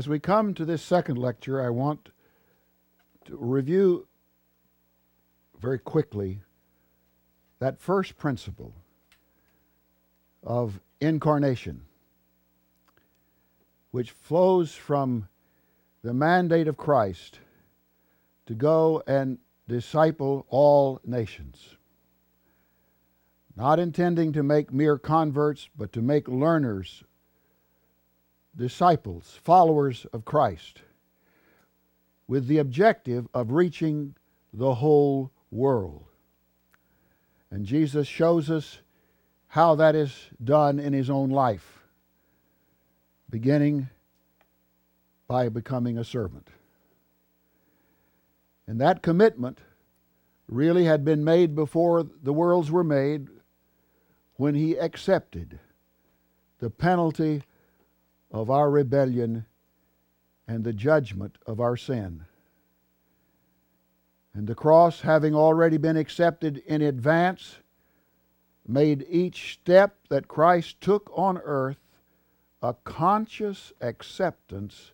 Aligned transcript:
As 0.00 0.08
we 0.08 0.18
come 0.18 0.54
to 0.54 0.64
this 0.64 0.80
second 0.80 1.18
lecture, 1.18 1.60
I 1.60 1.68
want 1.68 2.08
to 3.26 3.36
review 3.36 4.08
very 5.60 5.78
quickly 5.78 6.40
that 7.58 7.78
first 7.78 8.16
principle 8.16 8.72
of 10.42 10.80
incarnation, 11.02 11.82
which 13.90 14.12
flows 14.12 14.72
from 14.72 15.28
the 16.02 16.14
mandate 16.14 16.66
of 16.66 16.78
Christ 16.78 17.40
to 18.46 18.54
go 18.54 19.02
and 19.06 19.36
disciple 19.68 20.46
all 20.48 20.98
nations. 21.04 21.76
Not 23.54 23.78
intending 23.78 24.32
to 24.32 24.42
make 24.42 24.72
mere 24.72 24.96
converts, 24.96 25.68
but 25.76 25.92
to 25.92 26.00
make 26.00 26.26
learners, 26.26 27.04
disciples, 28.56 29.38
followers 29.42 30.06
of 30.12 30.24
Christ, 30.24 30.82
with 32.26 32.46
the 32.46 32.58
objective 32.58 33.26
of 33.34 33.52
reaching 33.52 34.14
the 34.52 34.74
whole 34.74 35.30
world. 35.50 36.04
And 37.50 37.64
Jesus 37.64 38.06
shows 38.06 38.50
us 38.50 38.80
how 39.48 39.74
that 39.74 39.94
is 39.94 40.30
done 40.42 40.78
in 40.78 40.92
his 40.92 41.10
own 41.10 41.30
life, 41.30 41.82
beginning 43.28 43.88
by 45.26 45.48
becoming 45.48 45.98
a 45.98 46.04
servant. 46.04 46.48
And 48.66 48.80
that 48.80 49.02
commitment 49.02 49.58
really 50.46 50.84
had 50.84 51.04
been 51.04 51.24
made 51.24 51.54
before 51.54 52.04
the 52.22 52.32
worlds 52.32 52.70
were 52.70 52.84
made 52.84 53.28
when 54.36 54.54
he 54.54 54.76
accepted 54.76 55.58
the 56.60 56.70
penalty 56.70 57.42
of 58.30 58.50
our 58.50 58.70
rebellion 58.70 59.44
and 60.46 60.64
the 60.64 60.72
judgment 60.72 61.38
of 61.46 61.60
our 61.60 61.76
sin. 61.76 62.24
And 64.34 64.46
the 64.46 64.54
cross, 64.54 65.00
having 65.00 65.34
already 65.34 65.76
been 65.76 65.96
accepted 65.96 66.58
in 66.58 66.82
advance, 66.82 67.56
made 68.66 69.04
each 69.08 69.54
step 69.54 69.96
that 70.08 70.28
Christ 70.28 70.80
took 70.80 71.10
on 71.14 71.38
earth 71.38 71.78
a 72.62 72.74
conscious 72.84 73.72
acceptance 73.80 74.92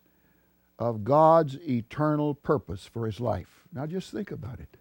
of 0.79 1.03
God's 1.03 1.57
eternal 1.67 2.33
purpose 2.33 2.85
for 2.85 3.05
his 3.05 3.19
life. 3.19 3.63
Now 3.73 3.85
just 3.85 4.11
think 4.11 4.31
about 4.31 4.59
it. 4.59 4.77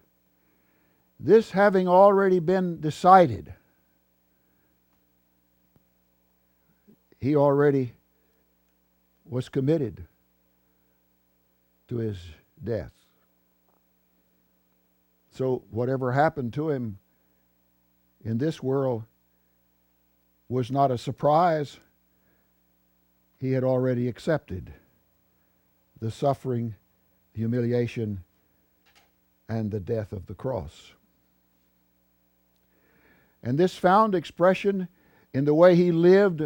This 1.18 1.50
having 1.50 1.88
already 1.88 2.38
been 2.38 2.80
decided, 2.80 3.54
he 7.18 7.34
already 7.34 7.94
was 9.28 9.48
committed 9.48 10.06
to 11.88 11.96
his 11.96 12.18
death. 12.62 12.92
So, 15.30 15.62
whatever 15.70 16.12
happened 16.12 16.54
to 16.54 16.70
him 16.70 16.98
in 18.24 18.38
this 18.38 18.62
world 18.62 19.04
was 20.48 20.70
not 20.70 20.90
a 20.90 20.98
surprise. 20.98 21.78
He 23.38 23.52
had 23.52 23.64
already 23.64 24.08
accepted 24.08 24.72
the 26.00 26.10
suffering, 26.10 26.74
the 27.34 27.40
humiliation, 27.40 28.24
and 29.48 29.70
the 29.70 29.80
death 29.80 30.12
of 30.12 30.26
the 30.26 30.34
cross. 30.34 30.92
And 33.42 33.58
this 33.58 33.76
found 33.76 34.14
expression 34.14 34.88
in 35.32 35.44
the 35.44 35.54
way 35.54 35.76
he 35.76 35.92
lived, 35.92 36.42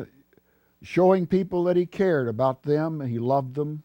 showing 0.82 1.26
people 1.26 1.64
that 1.64 1.76
he 1.76 1.86
cared 1.86 2.28
about 2.28 2.62
them 2.62 3.00
and 3.00 3.10
he 3.10 3.18
loved 3.18 3.54
them. 3.54 3.82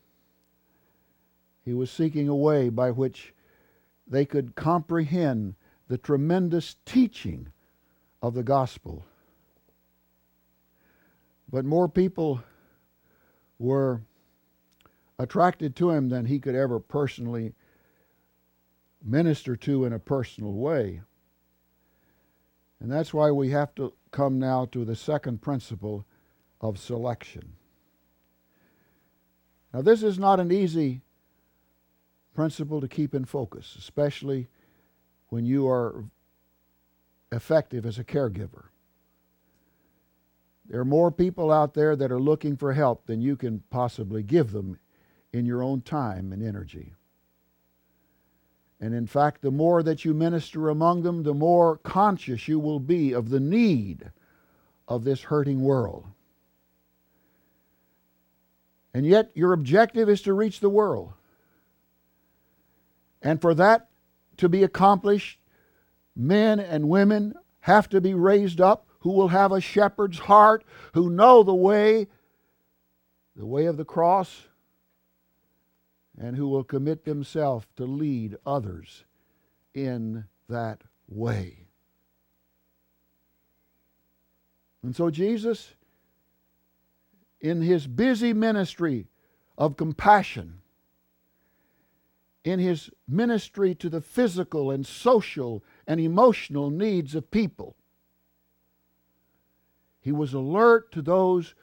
He 1.63 1.73
was 1.73 1.91
seeking 1.91 2.27
a 2.27 2.35
way 2.35 2.69
by 2.69 2.91
which 2.91 3.33
they 4.07 4.25
could 4.25 4.55
comprehend 4.55 5.55
the 5.87 5.97
tremendous 5.97 6.77
teaching 6.85 7.47
of 8.21 8.33
the 8.33 8.43
gospel. 8.43 9.05
But 11.49 11.65
more 11.65 11.87
people 11.87 12.41
were 13.59 14.01
attracted 15.17 15.75
to 15.77 15.91
him 15.91 16.09
than 16.09 16.25
he 16.25 16.39
could 16.39 16.55
ever 16.55 16.79
personally 16.79 17.53
minister 19.03 19.55
to 19.55 19.85
in 19.85 19.93
a 19.93 19.99
personal 19.99 20.53
way. 20.53 21.01
And 22.79 22.91
that's 22.91 23.13
why 23.13 23.31
we 23.31 23.49
have 23.51 23.73
to 23.75 23.93
come 24.11 24.39
now 24.39 24.65
to 24.65 24.83
the 24.83 24.95
second 24.95 25.41
principle 25.41 26.05
of 26.69 26.79
selection. 26.79 27.53
Now, 29.73 29.81
this 29.81 30.03
is 30.03 30.17
not 30.17 30.39
an 30.39 30.51
easy 30.51 31.01
principle 32.33 32.81
to 32.81 32.87
keep 32.87 33.13
in 33.13 33.25
focus, 33.25 33.75
especially 33.77 34.47
when 35.29 35.45
you 35.45 35.67
are 35.67 36.05
effective 37.31 37.85
as 37.85 37.99
a 37.99 38.03
caregiver. 38.03 38.65
There 40.67 40.79
are 40.79 40.85
more 40.85 41.11
people 41.11 41.51
out 41.51 41.73
there 41.73 41.95
that 41.95 42.11
are 42.11 42.19
looking 42.19 42.57
for 42.57 42.73
help 42.73 43.05
than 43.05 43.21
you 43.21 43.35
can 43.35 43.61
possibly 43.69 44.23
give 44.23 44.51
them 44.51 44.79
in 45.31 45.45
your 45.45 45.61
own 45.61 45.81
time 45.81 46.31
and 46.31 46.41
energy. 46.41 46.93
And 48.79 48.93
in 48.93 49.07
fact, 49.07 49.41
the 49.41 49.51
more 49.51 49.83
that 49.83 50.03
you 50.03 50.13
minister 50.13 50.69
among 50.69 51.03
them, 51.03 51.23
the 51.23 51.33
more 51.33 51.77
conscious 51.77 52.47
you 52.47 52.59
will 52.59 52.79
be 52.79 53.13
of 53.13 53.29
the 53.29 53.39
need 53.39 54.11
of 54.87 55.03
this 55.03 55.21
hurting 55.23 55.61
world. 55.61 56.05
And 58.95 59.05
yet, 59.05 59.31
your 59.35 59.51
objective 59.51 60.07
is 60.07 60.21
to 60.21 60.31
reach 60.31 60.61
the 60.61 60.69
world. 60.69 61.11
And 63.21 63.41
for 63.41 63.53
that 63.53 63.89
to 64.37 64.47
be 64.47 64.63
accomplished, 64.63 65.37
men 66.15 66.61
and 66.61 66.87
women 66.87 67.33
have 67.59 67.89
to 67.89 67.99
be 67.99 68.13
raised 68.13 68.61
up 68.61 68.87
who 68.99 69.11
will 69.11 69.27
have 69.27 69.51
a 69.51 69.59
shepherd's 69.59 70.19
heart, 70.19 70.63
who 70.93 71.09
know 71.09 71.43
the 71.43 71.53
way, 71.53 72.07
the 73.35 73.45
way 73.45 73.65
of 73.65 73.75
the 73.75 73.83
cross, 73.83 74.47
and 76.17 76.37
who 76.37 76.47
will 76.47 76.63
commit 76.63 77.03
themselves 77.03 77.67
to 77.75 77.83
lead 77.83 78.37
others 78.45 79.03
in 79.73 80.23
that 80.47 80.79
way. 81.09 81.67
And 84.81 84.95
so 84.95 85.09
Jesus, 85.09 85.74
in 87.41 87.61
his 87.61 87.87
busy 87.87 88.33
ministry 88.33 89.07
of 89.57 89.77
compassion, 89.77 90.61
in 92.43 92.59
his 92.59 92.89
ministry 93.07 93.73
to 93.75 93.89
the 93.89 94.01
physical 94.01 94.71
and 94.71 94.85
social 94.85 95.63
and 95.87 95.99
emotional 95.99 96.69
needs 96.69 97.15
of 97.15 97.31
people. 97.31 97.75
He 99.99 100.11
was 100.11 100.33
alert 100.33 100.91
to 100.91 101.01
those 101.01 101.55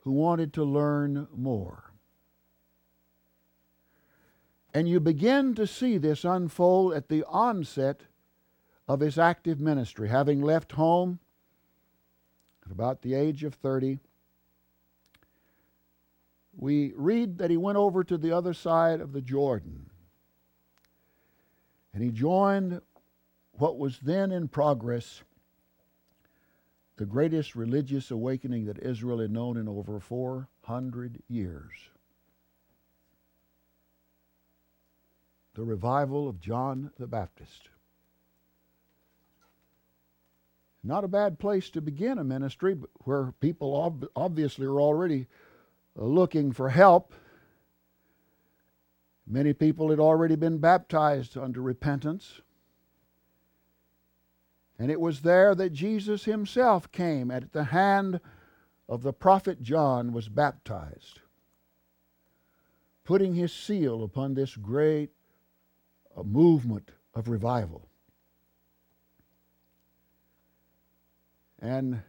who 0.00 0.12
wanted 0.12 0.52
to 0.54 0.64
learn 0.64 1.26
more. 1.34 1.92
And 4.74 4.88
you 4.88 5.00
begin 5.00 5.54
to 5.54 5.66
see 5.66 5.96
this 5.96 6.24
unfold 6.24 6.92
at 6.92 7.08
the 7.08 7.24
onset 7.24 8.02
of 8.86 9.00
his 9.00 9.18
active 9.18 9.58
ministry. 9.58 10.08
Having 10.08 10.42
left 10.42 10.72
home 10.72 11.18
at 12.64 12.72
about 12.72 13.02
the 13.02 13.14
age 13.14 13.42
of 13.44 13.54
30, 13.54 13.98
we 16.58 16.92
read 16.96 17.38
that 17.38 17.50
he 17.50 17.56
went 17.56 17.78
over 17.78 18.02
to 18.02 18.18
the 18.18 18.32
other 18.32 18.52
side 18.52 19.00
of 19.00 19.12
the 19.12 19.22
Jordan 19.22 19.88
and 21.94 22.02
he 22.02 22.10
joined 22.10 22.80
what 23.52 23.78
was 23.78 23.98
then 24.00 24.32
in 24.32 24.48
progress 24.48 25.22
the 26.96 27.06
greatest 27.06 27.54
religious 27.54 28.10
awakening 28.10 28.66
that 28.66 28.80
Israel 28.80 29.20
had 29.20 29.30
known 29.30 29.56
in 29.56 29.68
over 29.68 30.00
400 30.00 31.22
years. 31.28 31.72
The 35.54 35.62
revival 35.62 36.28
of 36.28 36.40
John 36.40 36.90
the 36.98 37.06
Baptist. 37.06 37.68
Not 40.82 41.04
a 41.04 41.08
bad 41.08 41.38
place 41.38 41.70
to 41.70 41.80
begin 41.80 42.18
a 42.18 42.24
ministry 42.24 42.76
where 43.04 43.32
people 43.40 43.76
ob- 43.76 44.08
obviously 44.16 44.66
are 44.66 44.80
already 44.80 45.28
looking 46.06 46.52
for 46.52 46.68
help 46.70 47.12
Many 49.30 49.52
people 49.52 49.90
had 49.90 50.00
already 50.00 50.36
been 50.36 50.56
baptized 50.56 51.36
unto 51.36 51.60
repentance. 51.60 52.40
And 54.78 54.90
it 54.90 55.00
was 55.00 55.20
there 55.20 55.54
that 55.54 55.74
Jesus 55.74 56.24
himself 56.24 56.90
came 56.92 57.30
at 57.30 57.52
the 57.52 57.64
hand 57.64 58.20
of 58.88 59.02
the 59.02 59.12
prophet 59.12 59.60
John 59.60 60.12
was 60.14 60.30
baptized, 60.30 61.20
putting 63.04 63.34
his 63.34 63.52
seal 63.52 64.02
upon 64.02 64.32
this 64.32 64.56
great 64.56 65.10
uh, 66.16 66.22
movement 66.22 66.92
of 67.14 67.28
revival. 67.28 67.86
And 71.58 72.00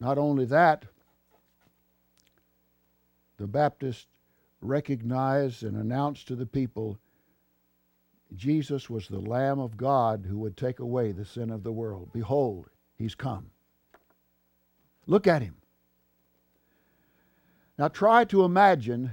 not 0.00 0.18
only 0.18 0.46
that, 0.46 0.86
the 3.40 3.46
Baptist 3.46 4.06
recognized 4.60 5.62
and 5.62 5.74
announced 5.74 6.28
to 6.28 6.36
the 6.36 6.44
people 6.44 6.98
Jesus 8.36 8.88
was 8.90 9.08
the 9.08 9.18
Lamb 9.18 9.58
of 9.58 9.78
God 9.78 10.26
who 10.28 10.38
would 10.38 10.56
take 10.56 10.78
away 10.78 11.10
the 11.10 11.24
sin 11.24 11.50
of 11.50 11.64
the 11.64 11.72
world. 11.72 12.10
Behold, 12.12 12.68
he's 12.96 13.14
come. 13.14 13.46
Look 15.06 15.26
at 15.26 15.42
him. 15.42 15.56
Now 17.78 17.88
try 17.88 18.24
to 18.26 18.44
imagine 18.44 19.12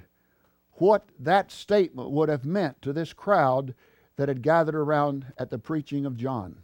what 0.74 1.08
that 1.20 1.50
statement 1.50 2.12
would 2.12 2.30
have 2.30 2.46
meant 2.46 2.82
to 2.82 2.92
this 2.92 3.14
crowd 3.14 3.74
that 4.18 4.28
had 4.28 4.44
gathered 4.44 4.76
around 4.76 5.26
at 5.38 5.50
the 5.50 5.58
preaching 5.58 6.06
of 6.06 6.18
John. 6.18 6.58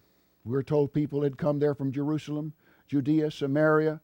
We're 0.44 0.64
told 0.64 0.94
people 0.94 1.24
had 1.24 1.38
come 1.38 1.60
there 1.60 1.74
from 1.74 1.94
Jerusalem, 1.94 2.54
Judea, 2.90 3.32
Samaria, 3.32 4.02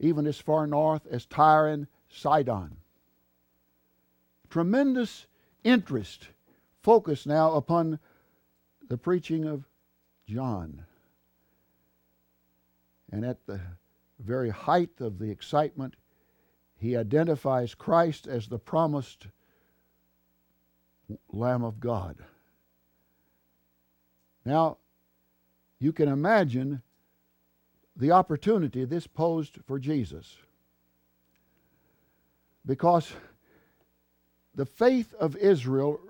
even 0.00 0.26
as 0.26 0.40
far 0.40 0.66
north 0.66 1.06
as 1.08 1.26
Tyre 1.26 1.68
and 1.68 1.86
Sidon. 2.08 2.78
Tremendous 4.48 5.26
interest 5.64 6.28
focused 6.82 7.26
now 7.26 7.54
upon 7.54 7.98
the 8.88 8.96
preaching 8.96 9.44
of 9.44 9.64
John. 10.26 10.84
And 13.10 13.24
at 13.24 13.46
the 13.46 13.60
very 14.18 14.50
height 14.50 15.00
of 15.00 15.18
the 15.18 15.30
excitement, 15.30 15.94
he 16.78 16.96
identifies 16.96 17.74
Christ 17.74 18.26
as 18.26 18.48
the 18.48 18.58
promised 18.58 19.26
Lamb 21.32 21.64
of 21.64 21.80
God. 21.80 22.16
Now, 24.44 24.78
you 25.78 25.92
can 25.92 26.08
imagine 26.08 26.82
the 27.96 28.12
opportunity 28.12 28.84
this 28.84 29.06
posed 29.06 29.58
for 29.66 29.78
Jesus. 29.78 30.36
Because 32.64 33.12
the 34.56 34.66
faith 34.66 35.14
of 35.14 35.36
Israel 35.36 36.00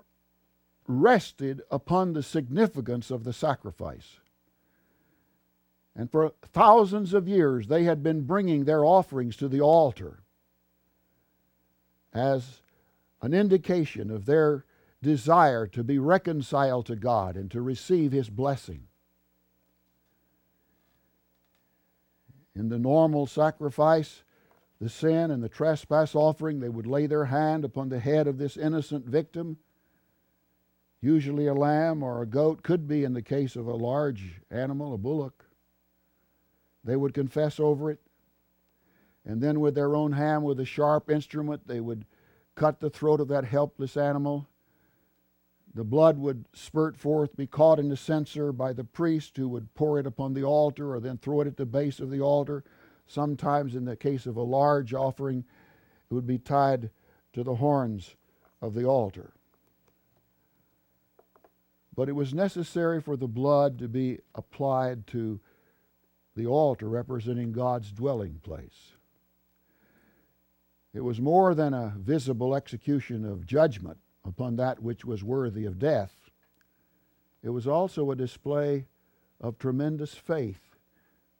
rested 0.87 1.61
upon 1.69 2.13
the 2.13 2.23
significance 2.23 3.11
of 3.11 3.25
the 3.25 3.33
sacrifice. 3.33 4.19
And 5.95 6.09
for 6.09 6.33
thousands 6.53 7.13
of 7.13 7.27
years, 7.27 7.67
they 7.67 7.83
had 7.83 8.01
been 8.01 8.21
bringing 8.21 8.63
their 8.63 8.85
offerings 8.85 9.35
to 9.37 9.49
the 9.49 9.61
altar 9.61 10.19
as 12.13 12.61
an 13.21 13.33
indication 13.33 14.09
of 14.09 14.25
their 14.25 14.63
desire 15.03 15.67
to 15.67 15.83
be 15.83 15.99
reconciled 15.99 16.85
to 16.85 16.95
God 16.95 17.35
and 17.35 17.51
to 17.51 17.61
receive 17.61 18.11
His 18.11 18.29
blessing. 18.29 18.83
In 22.55 22.69
the 22.69 22.79
normal 22.79 23.27
sacrifice, 23.27 24.23
the 24.79 24.89
sin 24.89 25.31
and 25.31 25.43
the 25.43 25.49
trespass 25.49 26.13
offering, 26.13 26.59
they 26.59 26.69
would 26.69 26.85
lay 26.85 27.07
their 27.07 27.25
hand 27.25 27.65
upon 27.65 27.89
the 27.89 27.99
head 27.99 28.27
of 28.27 28.37
this 28.37 28.57
innocent 28.57 29.05
victim. 29.05 29.57
Usually 31.01 31.47
a 31.47 31.53
lamb 31.53 32.03
or 32.03 32.21
a 32.21 32.27
goat, 32.27 32.63
could 32.63 32.87
be 32.87 33.03
in 33.03 33.13
the 33.13 33.21
case 33.21 33.55
of 33.55 33.67
a 33.67 33.75
large 33.75 34.41
animal, 34.51 34.93
a 34.93 34.97
bullock. 34.97 35.45
They 36.83 36.95
would 36.95 37.13
confess 37.13 37.59
over 37.59 37.91
it. 37.91 37.99
And 39.25 39.41
then 39.41 39.59
with 39.59 39.75
their 39.75 39.95
own 39.95 40.13
hand, 40.13 40.43
with 40.43 40.59
a 40.59 40.65
sharp 40.65 41.09
instrument, 41.09 41.67
they 41.67 41.79
would 41.79 42.05
cut 42.55 42.79
the 42.79 42.89
throat 42.89 43.19
of 43.19 43.27
that 43.27 43.45
helpless 43.45 43.97
animal. 43.97 44.47
The 45.73 45.83
blood 45.83 46.17
would 46.17 46.45
spurt 46.53 46.97
forth, 46.97 47.35
be 47.35 47.45
caught 47.45 47.77
in 47.77 47.89
the 47.89 47.97
censer 47.97 48.51
by 48.51 48.73
the 48.73 48.83
priest 48.83 49.37
who 49.37 49.49
would 49.49 49.73
pour 49.75 49.99
it 49.99 50.07
upon 50.07 50.33
the 50.33 50.43
altar 50.43 50.93
or 50.93 50.99
then 50.99 51.17
throw 51.17 51.41
it 51.41 51.47
at 51.47 51.57
the 51.57 51.65
base 51.65 51.99
of 51.99 52.09
the 52.09 52.21
altar. 52.21 52.63
Sometimes, 53.07 53.75
in 53.75 53.85
the 53.85 53.95
case 53.95 54.25
of 54.25 54.37
a 54.37 54.43
large 54.43 54.93
offering, 54.93 55.45
it 56.09 56.13
would 56.13 56.27
be 56.27 56.37
tied 56.37 56.89
to 57.33 57.43
the 57.43 57.55
horns 57.55 58.15
of 58.61 58.73
the 58.73 58.85
altar. 58.85 59.33
But 61.95 62.09
it 62.09 62.13
was 62.13 62.33
necessary 62.33 63.01
for 63.01 63.15
the 63.15 63.27
blood 63.27 63.79
to 63.79 63.87
be 63.87 64.19
applied 64.35 65.07
to 65.07 65.39
the 66.35 66.45
altar 66.45 66.87
representing 66.87 67.51
God's 67.51 67.91
dwelling 67.91 68.39
place. 68.43 68.93
It 70.93 71.01
was 71.01 71.19
more 71.19 71.55
than 71.55 71.73
a 71.73 71.93
visible 71.97 72.55
execution 72.55 73.25
of 73.25 73.45
judgment 73.45 73.97
upon 74.25 74.55
that 74.55 74.81
which 74.81 75.05
was 75.05 75.23
worthy 75.23 75.65
of 75.65 75.79
death. 75.79 76.29
It 77.43 77.49
was 77.49 77.67
also 77.67 78.11
a 78.11 78.15
display 78.15 78.85
of 79.39 79.57
tremendous 79.57 80.13
faith, 80.13 80.66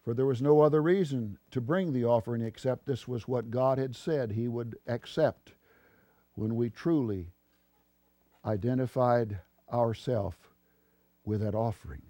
for 0.07 0.13
there 0.13 0.25
was 0.25 0.41
no 0.41 0.61
other 0.61 0.81
reason 0.81 1.37
to 1.51 1.59
bring 1.59 1.91
the 1.91 2.05
offering 2.05 2.41
except 2.41 2.85
this 2.85 3.09
was 3.09 3.27
what 3.27 3.51
God 3.51 3.77
had 3.77 3.93
said 3.93 4.31
He 4.31 4.47
would 4.47 4.77
accept 4.87 5.51
when 6.35 6.55
we 6.55 6.69
truly 6.69 7.33
identified 8.45 9.41
ourselves 9.69 10.37
with 11.25 11.41
that 11.41 11.55
offering. 11.55 12.03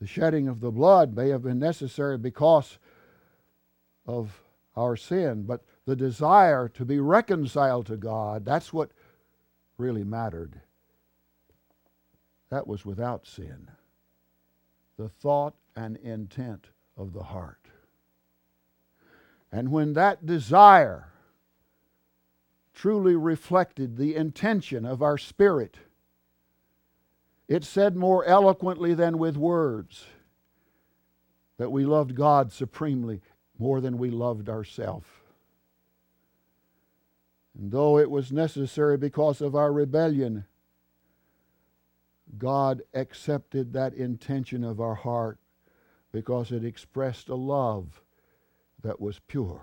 The 0.00 0.06
shedding 0.06 0.46
of 0.46 0.60
the 0.60 0.70
blood 0.70 1.16
may 1.16 1.30
have 1.30 1.42
been 1.42 1.58
necessary 1.58 2.16
because 2.16 2.78
of 4.06 4.44
our 4.76 4.94
sin, 4.94 5.42
but 5.42 5.64
the 5.86 5.96
desire 5.96 6.68
to 6.68 6.84
be 6.84 7.00
reconciled 7.00 7.86
to 7.86 7.96
God, 7.96 8.44
that's 8.44 8.72
what 8.72 8.92
really 9.76 10.04
mattered. 10.04 10.60
That 12.50 12.68
was 12.68 12.86
without 12.86 13.26
sin. 13.26 13.70
The 14.96 15.08
thought 15.08 15.54
and 15.74 15.96
intent 15.96 16.68
of 16.96 17.12
the 17.12 17.24
heart. 17.24 17.68
And 19.50 19.70
when 19.70 19.92
that 19.94 20.26
desire 20.26 21.08
truly 22.72 23.14
reflected 23.14 23.96
the 23.96 24.16
intention 24.16 24.84
of 24.84 25.02
our 25.02 25.16
spirit, 25.16 25.76
it 27.46 27.64
said 27.64 27.96
more 27.96 28.24
eloquently 28.24 28.94
than 28.94 29.18
with 29.18 29.36
words 29.36 30.06
that 31.56 31.70
we 31.70 31.84
loved 31.84 32.14
God 32.14 32.52
supremely 32.52 33.20
more 33.58 33.80
than 33.80 33.98
we 33.98 34.10
loved 34.10 34.48
ourselves. 34.48 35.06
And 37.56 37.70
though 37.70 37.98
it 37.98 38.10
was 38.10 38.32
necessary 38.32 38.96
because 38.96 39.40
of 39.40 39.54
our 39.54 39.72
rebellion, 39.72 40.46
God 42.38 42.82
accepted 42.92 43.72
that 43.72 43.94
intention 43.94 44.64
of 44.64 44.80
our 44.80 44.94
heart 44.94 45.38
because 46.12 46.52
it 46.52 46.64
expressed 46.64 47.28
a 47.28 47.34
love 47.34 48.02
that 48.82 49.00
was 49.00 49.20
pure. 49.26 49.62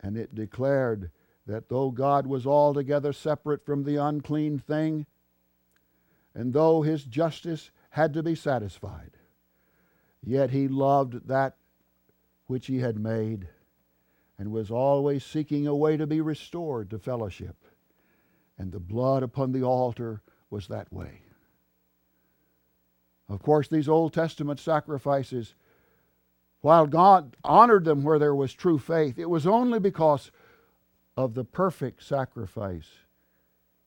And 0.00 0.16
it 0.16 0.34
declared 0.34 1.10
that 1.46 1.68
though 1.68 1.90
God 1.90 2.26
was 2.26 2.46
altogether 2.46 3.12
separate 3.12 3.64
from 3.64 3.84
the 3.84 3.96
unclean 3.96 4.58
thing, 4.58 5.06
and 6.34 6.52
though 6.52 6.82
his 6.82 7.04
justice 7.04 7.70
had 7.90 8.12
to 8.14 8.22
be 8.22 8.34
satisfied, 8.34 9.16
Yet 10.26 10.50
he 10.50 10.66
loved 10.66 11.28
that 11.28 11.56
which 12.48 12.66
he 12.66 12.80
had 12.80 12.98
made 12.98 13.48
and 14.36 14.50
was 14.50 14.72
always 14.72 15.24
seeking 15.24 15.68
a 15.68 15.74
way 15.74 15.96
to 15.96 16.06
be 16.06 16.20
restored 16.20 16.90
to 16.90 16.98
fellowship. 16.98 17.56
And 18.58 18.72
the 18.72 18.80
blood 18.80 19.22
upon 19.22 19.52
the 19.52 19.62
altar 19.62 20.22
was 20.50 20.68
that 20.68 20.92
way. 20.92 21.22
Of 23.28 23.42
course, 23.42 23.68
these 23.68 23.88
Old 23.88 24.12
Testament 24.12 24.60
sacrifices, 24.60 25.54
while 26.60 26.86
God 26.86 27.36
honored 27.44 27.84
them 27.84 28.02
where 28.02 28.18
there 28.18 28.34
was 28.34 28.54
true 28.54 28.78
faith, 28.78 29.18
it 29.18 29.28
was 29.28 29.46
only 29.46 29.78
because 29.78 30.30
of 31.16 31.34
the 31.34 31.44
perfect 31.44 32.02
sacrifice 32.02 32.88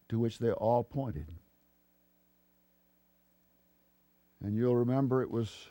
to 0.09 0.19
which 0.19 0.39
they 0.39 0.51
all 0.51 0.83
pointed. 0.83 1.27
And 4.43 4.55
you'll 4.55 4.75
remember 4.75 5.21
it 5.21 5.31
was 5.31 5.67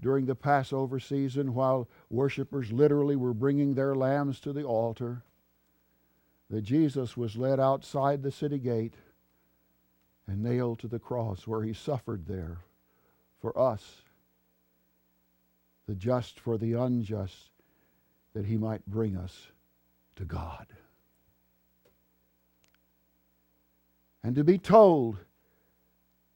during 0.00 0.26
the 0.26 0.34
Passover 0.34 0.98
season 0.98 1.54
while 1.54 1.88
worshippers 2.10 2.72
literally 2.72 3.16
were 3.16 3.34
bringing 3.34 3.74
their 3.74 3.94
lambs 3.94 4.40
to 4.40 4.52
the 4.52 4.64
altar 4.64 5.22
that 6.52 6.62
Jesus 6.62 7.16
was 7.16 7.34
led 7.34 7.58
outside 7.58 8.22
the 8.22 8.30
city 8.30 8.58
gate 8.58 8.92
and 10.26 10.42
nailed 10.42 10.78
to 10.80 10.86
the 10.86 10.98
cross 10.98 11.46
where 11.46 11.62
he 11.62 11.72
suffered 11.72 12.26
there 12.26 12.58
for 13.40 13.58
us, 13.58 14.02
the 15.88 15.94
just 15.94 16.38
for 16.38 16.58
the 16.58 16.74
unjust, 16.74 17.48
that 18.34 18.44
he 18.44 18.58
might 18.58 18.84
bring 18.86 19.16
us 19.16 19.46
to 20.16 20.26
God. 20.26 20.66
And 24.22 24.36
to 24.36 24.44
be 24.44 24.58
told 24.58 25.16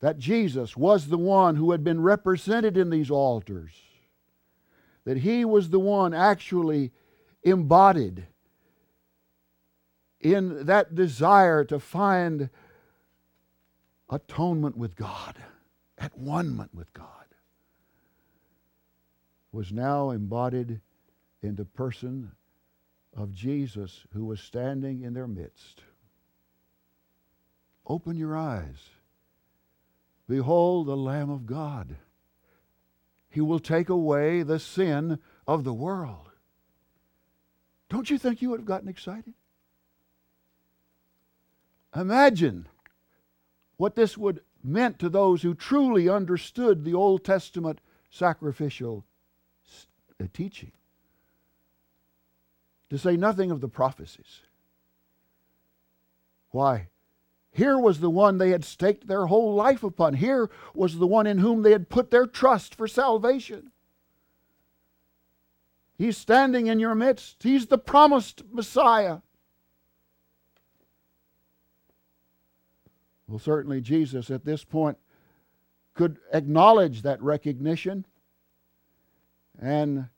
that 0.01 0.19
Jesus 0.19 0.79
was 0.79 1.09
the 1.09 1.19
one 1.19 1.57
who 1.57 1.73
had 1.73 1.85
been 1.85 2.01
represented 2.01 2.79
in 2.79 2.89
these 2.89 3.11
altars, 3.11 3.73
that 5.05 5.19
he 5.19 5.45
was 5.45 5.69
the 5.69 5.79
one 5.79 6.15
actually 6.15 6.91
embodied 7.43 8.25
in 10.35 10.66
that 10.66 10.95
desire 10.95 11.64
to 11.64 11.78
find 11.78 12.50
atonement 14.11 14.76
with 14.76 14.97
God, 14.97 15.37
at 15.99 16.16
one 16.18 16.68
with 16.75 16.92
God, 16.92 17.06
was 19.52 19.73
now 19.73 20.11
embodied 20.11 20.80
in 21.42 21.56
the 21.56 21.64
person 21.64 22.33
of 23.16 23.33
Jesus 23.33 24.04
who 24.12 24.25
was 24.25 24.40
standing 24.40 25.02
in 25.02 25.14
their 25.14 25.28
midst. 25.28 25.83
Open 27.87 28.16
your 28.16 28.37
eyes. 28.37 28.90
Behold 30.28 30.88
the 30.88 30.97
Lamb 30.97 31.30
of 31.30 31.47
God. 31.47 31.97
He 33.30 33.40
will 33.40 33.61
take 33.61 33.88
away 33.88 34.42
the 34.42 34.59
sin 34.59 35.18
of 35.47 35.62
the 35.62 35.75
world. 35.75 36.30
Don't 37.88 38.11
you 38.11 38.18
think 38.18 38.42
you 38.42 38.50
would 38.50 38.61
have 38.61 38.66
gotten 38.66 38.88
excited? 38.88 39.35
Imagine 41.97 42.69
what 43.79 43.95
this 43.95 44.19
would 44.19 44.43
meant 44.62 44.99
to 44.99 45.09
those 45.09 45.43
who 45.43 45.55
truly 45.55 46.09
understood 46.09 46.85
the 46.85 46.95
Old 46.95 47.25
Testament 47.25 47.81
sacrificial 48.11 49.05
uh, 50.21 50.26
teaching. 50.33 50.73
To 52.91 52.99
say 52.99 53.17
nothing 53.17 53.50
of 53.50 53.61
the 53.61 53.69
prophecies. 53.69 54.43
Why? 56.50 56.88
Here 57.50 57.79
was 57.79 58.00
the 58.00 58.11
one 58.11 58.37
they 58.37 58.50
had 58.50 58.65
staked 58.65 59.07
their 59.07 59.26
whole 59.26 59.55
life 59.55 59.83
upon. 59.83 60.15
Here 60.15 60.50
was 60.75 60.99
the 60.99 61.07
one 61.07 61.26
in 61.26 61.38
whom 61.38 61.62
they 61.62 61.73
had 61.73 61.88
put 61.88 62.11
their 62.11 62.26
trust 62.26 62.75
for 62.75 62.87
salvation. 62.87 63.71
He's 65.97 66.19
standing 66.19 66.67
in 66.67 66.79
your 66.79 66.95
midst. 66.95 67.43
He's 67.43 67.67
the 67.67 67.79
promised 67.79 68.43
Messiah. 68.53 69.19
Well, 73.28 73.38
certainly 73.38 73.80
Jesus 73.80 74.30
at 74.30 74.45
this 74.45 74.64
point 74.64 74.99
could 75.95 76.18
acknowledge 76.33 77.02
that 77.02 77.21
recognition 77.23 78.06
and 79.59 80.09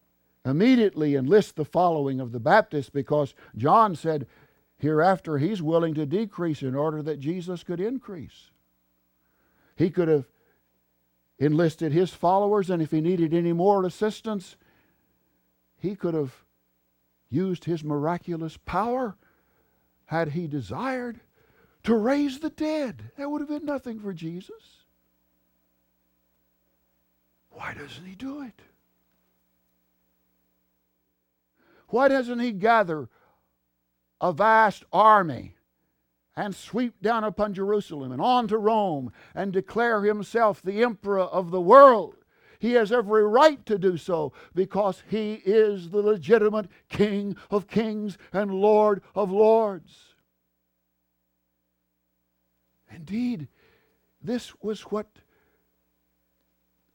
immediately 0.45 1.15
enlist 1.15 1.57
the 1.57 1.65
following 1.65 2.21
of 2.21 2.33
the 2.33 2.41
Baptist 2.41 2.93
because 2.93 3.35
John 3.57 3.95
said 3.95 4.27
hereafter 4.79 5.39
he's 5.39 5.63
willing 5.63 5.95
to 5.95 6.07
decrease 6.07 6.63
in 6.63 6.75
order 6.75 7.03
that 7.03 7.21
Jesus 7.21 7.63
could 7.63 7.81
increase. 7.81 8.51
He 9.77 9.91
could 9.91 10.09
have 10.09 10.27
enlisted 11.39 11.93
his 11.93 12.13
followers, 12.13 12.69
and 12.69 12.83
if 12.83 12.91
he 12.91 13.01
needed 13.01 13.33
any 13.33 13.53
more 13.53 13.85
assistance, 13.85 14.57
he 15.79 15.95
could 15.95 16.15
have 16.15 16.45
used 17.31 17.65
his 17.65 17.85
miraculous 17.85 18.57
power 18.57 19.17
had 20.07 20.31
he 20.31 20.47
desired 20.49 21.21
to 21.89 21.95
raise 21.95 22.39
the 22.41 22.51
dead. 22.51 23.13
That 23.17 23.31
would 23.31 23.41
have 23.41 23.49
been 23.49 23.65
nothing 23.65 23.99
for 23.99 24.13
Jesus. 24.13 24.85
Why 27.49 27.73
doesn't 27.73 28.05
he 28.05 28.15
do 28.15 28.43
it? 28.43 28.61
Why 31.89 32.09
doesn't 32.09 32.41
he 32.41 32.53
gather 32.53 33.09
a 34.21 34.35
vast 34.35 34.85
army 34.93 35.55
and 36.37 36.55
sweep 36.55 37.01
down 37.01 37.25
upon 37.25 37.55
Jerusalem 37.55 38.13
and 38.13 38.21
on 38.21 38.49
to 38.49 38.59
Rome 38.59 39.11
and 39.35 39.51
declare 39.51 40.03
himself 40.03 40.61
the 40.61 40.83
emperor 40.83 41.21
of 41.21 41.51
the 41.51 41.61
world? 41.63 42.17
He 42.59 42.73
has 42.73 42.93
every 42.93 43.27
right 43.27 43.65
to 43.65 43.79
do 43.79 43.97
so 43.97 44.35
because 44.55 45.05
he 45.09 45.41
is 45.47 45.89
the 45.89 46.03
legitimate 46.03 46.67
King 46.91 47.35
of 47.51 47.67
kings 47.67 48.19
and 48.31 48.53
Lord 48.53 49.01
of 49.15 49.33
lords. 49.33 50.09
Indeed, 52.91 53.49
this 54.23 54.53
was 54.61 54.83
what 54.83 55.07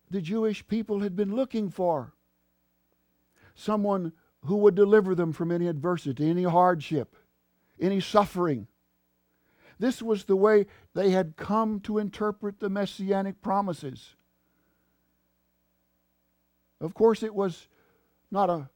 the 0.10 0.22
Jewish 0.22 0.66
people 0.68 1.00
had 1.00 1.16
been 1.16 1.36
looking 1.36 1.70
for 1.70 2.14
someone 3.56 4.14
who 4.46 4.58
would 4.58 4.76
deliver 4.76 5.16
them 5.16 5.32
from 5.32 5.52
any 5.52 5.68
adversity, 5.68 6.30
any 6.30 6.44
hardship, 6.44 7.16
any 7.80 8.00
suffering. 8.00 8.68
This 9.80 10.02
was 10.02 10.26
the 10.26 10.36
way 10.36 10.66
they 10.94 11.12
had 11.12 11.36
come 11.38 11.80
to 11.82 11.98
interpret 11.98 12.60
the 12.60 12.70
messianic 12.70 13.42
promises. 13.42 14.16
Of 16.80 16.94
course, 16.94 17.24
it 17.24 17.34
was 17.34 17.68
not 18.30 18.50
a, 18.50 18.70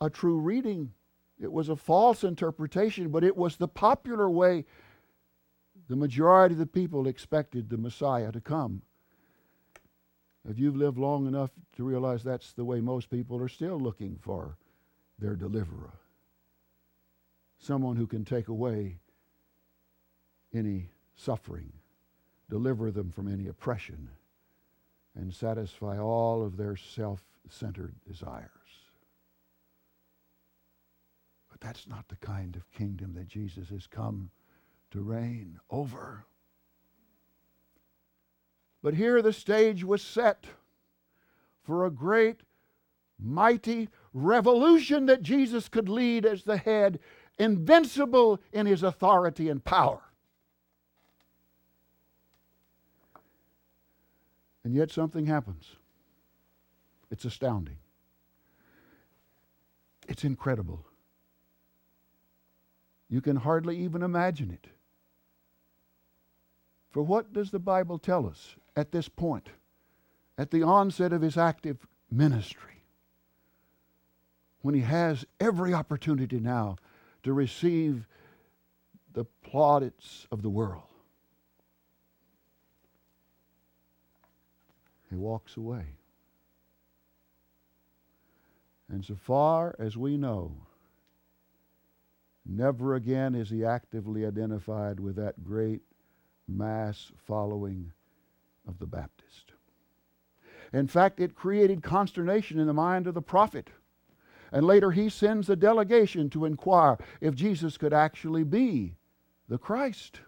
a 0.00 0.08
true 0.08 0.38
reading, 0.38 0.92
it 1.38 1.52
was 1.52 1.68
a 1.68 1.76
false 1.76 2.24
interpretation, 2.24 3.10
but 3.10 3.24
it 3.24 3.36
was 3.36 3.56
the 3.56 3.68
popular 3.68 4.30
way 4.30 4.64
the 5.92 5.96
majority 5.96 6.54
of 6.54 6.58
the 6.58 6.64
people 6.64 7.06
expected 7.06 7.68
the 7.68 7.76
Messiah 7.76 8.32
to 8.32 8.40
come. 8.40 8.80
If 10.48 10.58
you've 10.58 10.74
lived 10.74 10.96
long 10.96 11.26
enough 11.26 11.50
to 11.76 11.84
realize 11.84 12.24
that's 12.24 12.54
the 12.54 12.64
way 12.64 12.80
most 12.80 13.10
people 13.10 13.38
are 13.42 13.48
still 13.48 13.78
looking 13.78 14.16
for 14.18 14.56
their 15.18 15.36
deliverer. 15.36 15.92
Someone 17.58 17.96
who 17.96 18.06
can 18.06 18.24
take 18.24 18.48
away 18.48 19.00
any 20.54 20.88
suffering, 21.14 21.70
deliver 22.48 22.90
them 22.90 23.10
from 23.10 23.30
any 23.30 23.46
oppression, 23.46 24.08
and 25.14 25.34
satisfy 25.34 25.98
all 25.98 26.42
of 26.42 26.56
their 26.56 26.74
self 26.74 27.20
centered 27.50 27.92
desires. 28.08 28.48
But 31.50 31.60
that's 31.60 31.86
not 31.86 32.08
the 32.08 32.16
kind 32.16 32.56
of 32.56 32.72
kingdom 32.72 33.12
that 33.12 33.28
Jesus 33.28 33.68
has 33.68 33.86
come 33.86 34.30
to 34.92 35.00
reign 35.00 35.58
over. 35.70 36.24
But 38.82 38.94
here 38.94 39.22
the 39.22 39.32
stage 39.32 39.84
was 39.84 40.02
set 40.02 40.46
for 41.62 41.84
a 41.84 41.90
great, 41.90 42.40
mighty 43.18 43.88
revolution 44.12 45.06
that 45.06 45.22
Jesus 45.22 45.68
could 45.68 45.88
lead 45.88 46.26
as 46.26 46.44
the 46.44 46.56
head, 46.56 46.98
invincible 47.38 48.40
in 48.52 48.66
his 48.66 48.82
authority 48.82 49.48
and 49.48 49.64
power. 49.64 50.02
And 54.64 54.74
yet 54.74 54.90
something 54.90 55.26
happens. 55.26 55.76
It's 57.10 57.24
astounding. 57.24 57.78
It's 60.08 60.24
incredible. 60.24 60.84
You 63.08 63.20
can 63.20 63.36
hardly 63.36 63.78
even 63.78 64.02
imagine 64.02 64.50
it. 64.50 64.68
For 66.92 67.02
what 67.02 67.32
does 67.32 67.50
the 67.50 67.58
Bible 67.58 67.98
tell 67.98 68.26
us 68.26 68.54
at 68.76 68.92
this 68.92 69.08
point, 69.08 69.48
at 70.36 70.50
the 70.50 70.62
onset 70.62 71.12
of 71.12 71.22
his 71.22 71.38
active 71.38 71.78
ministry, 72.10 72.82
when 74.60 74.74
he 74.74 74.82
has 74.82 75.24
every 75.40 75.72
opportunity 75.72 76.38
now 76.38 76.76
to 77.22 77.32
receive 77.32 78.06
the 79.14 79.24
plaudits 79.42 80.26
of 80.30 80.42
the 80.42 80.50
world? 80.50 80.82
He 85.08 85.16
walks 85.16 85.56
away. 85.56 85.96
And 88.90 89.02
so 89.02 89.14
far 89.14 89.74
as 89.78 89.96
we 89.96 90.18
know, 90.18 90.52
never 92.44 92.94
again 92.94 93.34
is 93.34 93.48
he 93.48 93.64
actively 93.64 94.26
identified 94.26 95.00
with 95.00 95.16
that 95.16 95.42
great 95.42 95.80
mass 96.48 97.12
following 97.26 97.92
of 98.66 98.78
the 98.78 98.86
Baptist. 98.86 99.52
In 100.72 100.86
fact, 100.86 101.20
it 101.20 101.34
created 101.34 101.82
consternation 101.82 102.58
in 102.58 102.66
the 102.66 102.72
mind 102.72 103.06
of 103.06 103.14
the 103.14 103.22
prophet. 103.22 103.68
And 104.50 104.66
later 104.66 104.90
he 104.90 105.08
sends 105.08 105.48
a 105.48 105.56
delegation 105.56 106.30
to 106.30 106.44
inquire 106.44 106.98
if 107.20 107.34
Jesus 107.34 107.76
could 107.76 107.92
actually 107.92 108.44
be 108.44 108.94
the 109.48 109.58
Christ. 109.58 110.20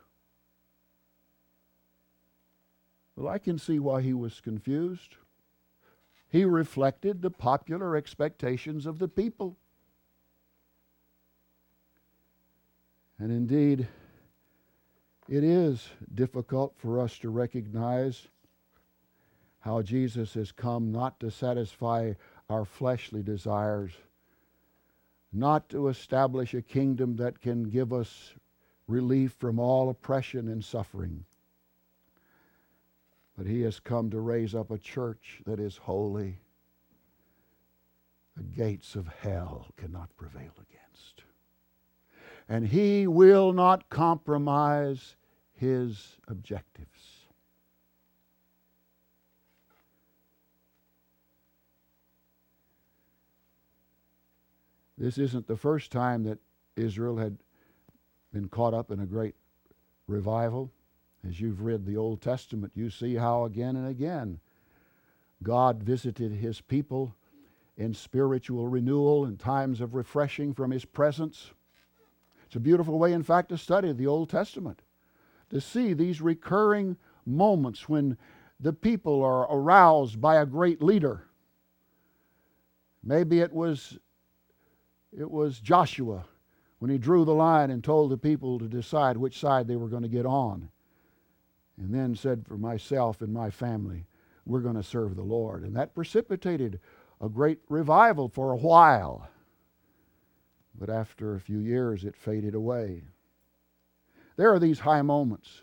Well, 3.17 3.29
I 3.29 3.39
can 3.39 3.59
see 3.59 3.79
why 3.79 4.03
he 4.03 4.13
was 4.13 4.41
confused. 4.41 5.17
He 6.29 6.45
reflected 6.45 7.23
the 7.23 7.31
popular 7.31 7.97
expectations 7.97 8.87
of 8.87 8.99
the 8.99 9.09
people. 9.09 9.57
And 13.19 13.31
indeed, 13.31 13.87
it 15.29 15.43
is 15.43 15.89
difficult 16.15 16.75
for 16.77 17.01
us 17.01 17.19
to 17.19 17.31
recognize 17.31 18.29
how 19.61 19.81
Jesus 19.81 20.35
has 20.35 20.53
come 20.53 20.93
not 20.93 21.19
to 21.21 21.31
satisfy 21.31 22.13
our 22.51 22.67
fleshly 22.67 23.23
desires, 23.23 23.93
not 25.33 25.69
to 25.71 25.89
establish 25.89 26.53
a 26.53 26.61
kingdom 26.61 27.17
that 27.17 27.41
can 27.41 27.65
give 27.65 27.93
us 27.93 28.35
relief 28.87 29.33
from 29.33 29.59
all 29.59 29.89
oppression 29.89 30.49
and 30.49 30.63
suffering. 30.63 31.25
But 33.37 33.47
he 33.47 33.63
has 33.63 33.81
come 33.81 34.11
to 34.11 34.21
raise 34.21 34.55
up 34.55 34.71
a 34.71 34.79
church 34.79 35.41
that 35.47 35.59
is 35.59 35.79
holy. 35.79 36.39
The 38.37 38.43
gates 38.43 38.95
of 38.95 39.09
hell 39.09 39.69
cannot 39.77 40.15
prevail 40.17 40.53
against 40.57 41.24
and 42.49 42.69
he 42.69 43.07
will 43.07 43.53
not 43.53 43.89
compromise 43.89 45.17
his 45.53 46.19
objectives. 46.29 46.89
This 54.97 55.19
isn't 55.19 55.47
the 55.47 55.57
first 55.57 55.91
time 55.91 56.23
that 56.25 56.39
Israel 56.77 57.17
had 57.17 57.39
been 58.33 58.49
caught 58.49 58.75
up 58.75 58.91
in 58.91 59.01
a 59.01 59.07
great 59.07 59.35
revival. 60.07 60.71
As 61.27 61.41
you've 61.41 61.63
read 61.63 61.85
the 61.85 61.97
Old 61.97 62.21
Testament, 62.21 62.73
you 62.75 62.91
see 62.91 63.15
how 63.15 63.45
again 63.45 63.77
and 63.77 63.89
again 63.89 64.39
God 65.43 65.83
visited 65.83 66.33
his 66.33 66.61
people 66.61 67.15
in 67.77 67.93
spiritual 67.93 68.69
renewal 68.69 69.25
and 69.25 69.39
times 69.39 69.81
of 69.81 69.95
refreshing 69.95 70.55
from 70.55 70.71
his 70.71 70.85
presence. 70.85 71.51
It's 72.47 72.57
a 72.57 72.61
beautiful 72.61 72.99
way, 72.99 73.13
in 73.13 73.23
fact, 73.23 73.49
to 73.51 73.59
study 73.59 73.93
the 73.93 74.07
Old 74.07 74.31
Testament, 74.31 74.83
to 75.51 75.61
see 75.61 75.93
these 75.93 76.21
recurring 76.21 76.97
moments 77.27 77.89
when 77.89 78.17
the 78.61 78.73
people 78.73 79.23
are 79.23 79.43
aroused 79.51 80.21
by 80.21 80.37
a 80.37 80.47
great 80.47 80.83
leader. 80.83 81.27
Maybe 83.03 83.41
it 83.41 83.53
was 83.53 83.99
it 85.17 85.31
was 85.31 85.61
Joshua 85.61 86.25
when 86.79 86.91
he 86.91 86.99
drew 86.99 87.25
the 87.25 87.35
line 87.35 87.71
and 87.71 87.83
told 87.83 88.11
the 88.11 88.19
people 88.19 88.59
to 88.59 88.69
decide 88.69 89.17
which 89.17 89.39
side 89.39 89.67
they 89.67 89.77
were 89.77 89.89
going 89.89 90.03
to 90.03 90.09
get 90.09 90.27
on. 90.27 90.69
And 91.79 91.95
then 91.95 92.15
said, 92.15 92.47
For 92.47 92.59
myself 92.59 93.23
and 93.23 93.33
my 93.33 93.51
family, 93.51 94.07
we're 94.45 94.61
going 94.61 94.75
to 94.77 94.83
serve 94.83 95.17
the 95.17 95.23
Lord. 95.23 95.63
And 95.63 95.75
that 95.77 95.95
precipitated 95.95 96.81
a 97.21 97.29
great 97.29 97.59
revival 97.69 98.29
for 98.29 98.53
a 98.53 98.57
while. 98.57 99.29
But 100.79 100.91
after 100.91 101.35
a 101.35 101.41
few 101.41 101.59
years, 101.59 102.05
it 102.05 102.17
faded 102.17 102.55
away. 102.55 103.03
There 104.37 104.53
are 104.53 104.59
these 104.59 104.81
high 104.81 105.03
moments 105.03 105.63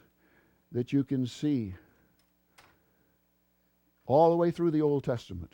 that 0.71 0.93
you 0.93 1.03
can 1.03 1.27
see 1.27 1.75
all 4.05 4.29
the 4.29 4.37
way 4.37 4.51
through 4.51 4.71
the 4.71 4.81
Old 4.81 5.03
Testament. 5.03 5.53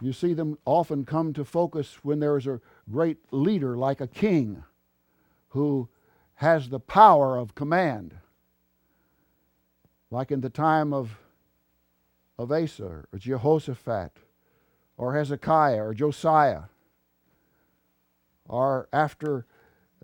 You 0.00 0.12
see 0.12 0.32
them 0.32 0.58
often 0.64 1.04
come 1.04 1.32
to 1.32 1.44
focus 1.44 1.98
when 2.02 2.20
there 2.20 2.36
is 2.36 2.46
a 2.46 2.60
great 2.90 3.18
leader 3.32 3.76
like 3.76 4.00
a 4.00 4.06
king 4.06 4.62
who 5.48 5.88
has 6.34 6.68
the 6.68 6.78
power 6.80 7.36
of 7.36 7.54
command. 7.54 8.14
Like 10.10 10.30
in 10.30 10.40
the 10.40 10.50
time 10.50 10.92
of, 10.92 11.18
of 12.38 12.52
Asa 12.52 12.84
or 12.84 13.08
Jehoshaphat 13.16 14.12
or 14.96 15.14
Hezekiah 15.14 15.82
or 15.82 15.94
Josiah 15.94 16.62
or 18.48 18.88
after 18.92 19.46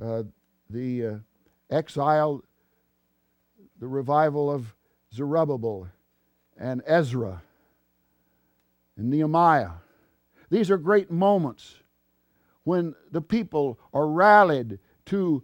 uh, 0.01 0.23
the 0.71 1.07
uh, 1.07 1.15
exile, 1.71 2.43
the 3.81 3.89
revival 3.89 4.51
of 4.51 4.75
Zerubbabel 5.13 5.89
and 6.57 6.83
Ezra 6.87 7.43
and 8.97 9.11
Nehemiah. 9.11 9.71
These 10.51 10.71
are 10.71 10.79
great 10.79 11.11
moments 11.11 11.77
when 12.65 12.95
the 13.11 13.21
people 13.21 13.79
are 13.93 14.07
rallied 14.07 14.79
to 15.07 15.43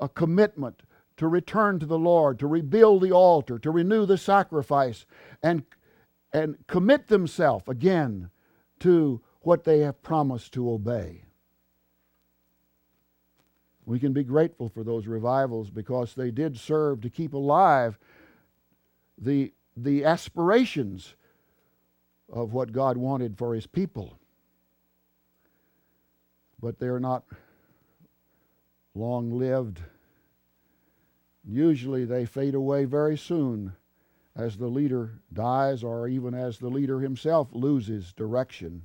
a 0.00 0.08
commitment 0.08 0.82
to 1.16 1.28
return 1.28 1.78
to 1.78 1.86
the 1.86 1.98
Lord, 1.98 2.38
to 2.38 2.46
rebuild 2.46 3.02
the 3.02 3.12
altar, 3.12 3.58
to 3.58 3.70
renew 3.70 4.06
the 4.06 4.16
sacrifice, 4.16 5.04
and, 5.42 5.64
and 6.32 6.56
commit 6.66 7.08
themselves 7.08 7.64
again 7.68 8.30
to 8.80 9.20
what 9.42 9.64
they 9.64 9.80
have 9.80 10.02
promised 10.02 10.52
to 10.54 10.70
obey. 10.70 11.24
We 13.90 13.98
can 13.98 14.12
be 14.12 14.22
grateful 14.22 14.68
for 14.68 14.84
those 14.84 15.08
revivals 15.08 15.68
because 15.68 16.14
they 16.14 16.30
did 16.30 16.56
serve 16.56 17.00
to 17.00 17.10
keep 17.10 17.34
alive 17.34 17.98
the, 19.18 19.52
the 19.76 20.04
aspirations 20.04 21.16
of 22.32 22.52
what 22.52 22.70
God 22.70 22.96
wanted 22.96 23.36
for 23.36 23.52
His 23.52 23.66
people. 23.66 24.16
But 26.60 26.78
they're 26.78 27.00
not 27.00 27.24
long 28.94 29.36
lived. 29.36 29.80
Usually 31.44 32.04
they 32.04 32.26
fade 32.26 32.54
away 32.54 32.84
very 32.84 33.18
soon 33.18 33.72
as 34.36 34.56
the 34.56 34.68
leader 34.68 35.18
dies 35.32 35.82
or 35.82 36.06
even 36.06 36.32
as 36.32 36.58
the 36.58 36.70
leader 36.70 37.00
himself 37.00 37.48
loses 37.50 38.12
direction. 38.12 38.82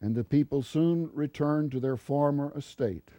And 0.00 0.14
the 0.14 0.22
people 0.22 0.62
soon 0.62 1.10
return 1.12 1.70
to 1.70 1.80
their 1.80 1.96
former 1.96 2.56
estate. 2.56 3.10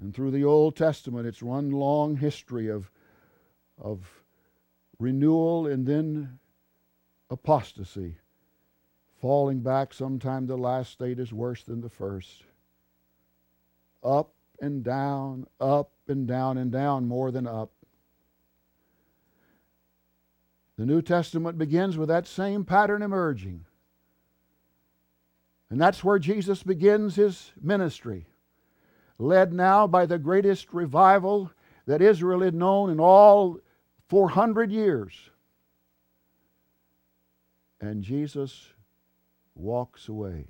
And 0.00 0.14
through 0.14 0.30
the 0.30 0.44
Old 0.44 0.76
Testament, 0.76 1.26
it's 1.26 1.42
one 1.42 1.70
long 1.70 2.16
history 2.16 2.68
of, 2.68 2.90
of 3.78 4.22
renewal 4.98 5.66
and 5.66 5.86
then 5.86 6.38
apostasy. 7.30 8.16
Falling 9.20 9.60
back, 9.60 9.92
sometime 9.92 10.46
the 10.46 10.56
last 10.56 10.92
state 10.92 11.18
is 11.18 11.32
worse 11.32 11.64
than 11.64 11.80
the 11.80 11.88
first. 11.88 12.44
Up 14.04 14.32
and 14.60 14.84
down, 14.84 15.46
up 15.60 15.90
and 16.06 16.28
down 16.28 16.56
and 16.56 16.70
down, 16.70 17.08
more 17.08 17.32
than 17.32 17.46
up. 17.46 17.72
The 20.76 20.86
New 20.86 21.02
Testament 21.02 21.58
begins 21.58 21.98
with 21.98 22.08
that 22.08 22.28
same 22.28 22.64
pattern 22.64 23.02
emerging. 23.02 23.64
And 25.68 25.80
that's 25.80 26.04
where 26.04 26.20
Jesus 26.20 26.62
begins 26.62 27.16
his 27.16 27.50
ministry, 27.60 28.27
led 29.18 29.52
now 29.52 29.86
by 29.86 30.06
the 30.06 30.18
greatest 30.18 30.72
revival 30.72 31.50
that 31.86 32.02
Israel 32.02 32.40
had 32.40 32.54
known 32.54 32.90
in 32.90 33.00
all 33.00 33.58
400 34.08 34.70
years. 34.70 35.30
And 37.80 38.02
Jesus 38.02 38.68
walks 39.54 40.08
away. 40.08 40.46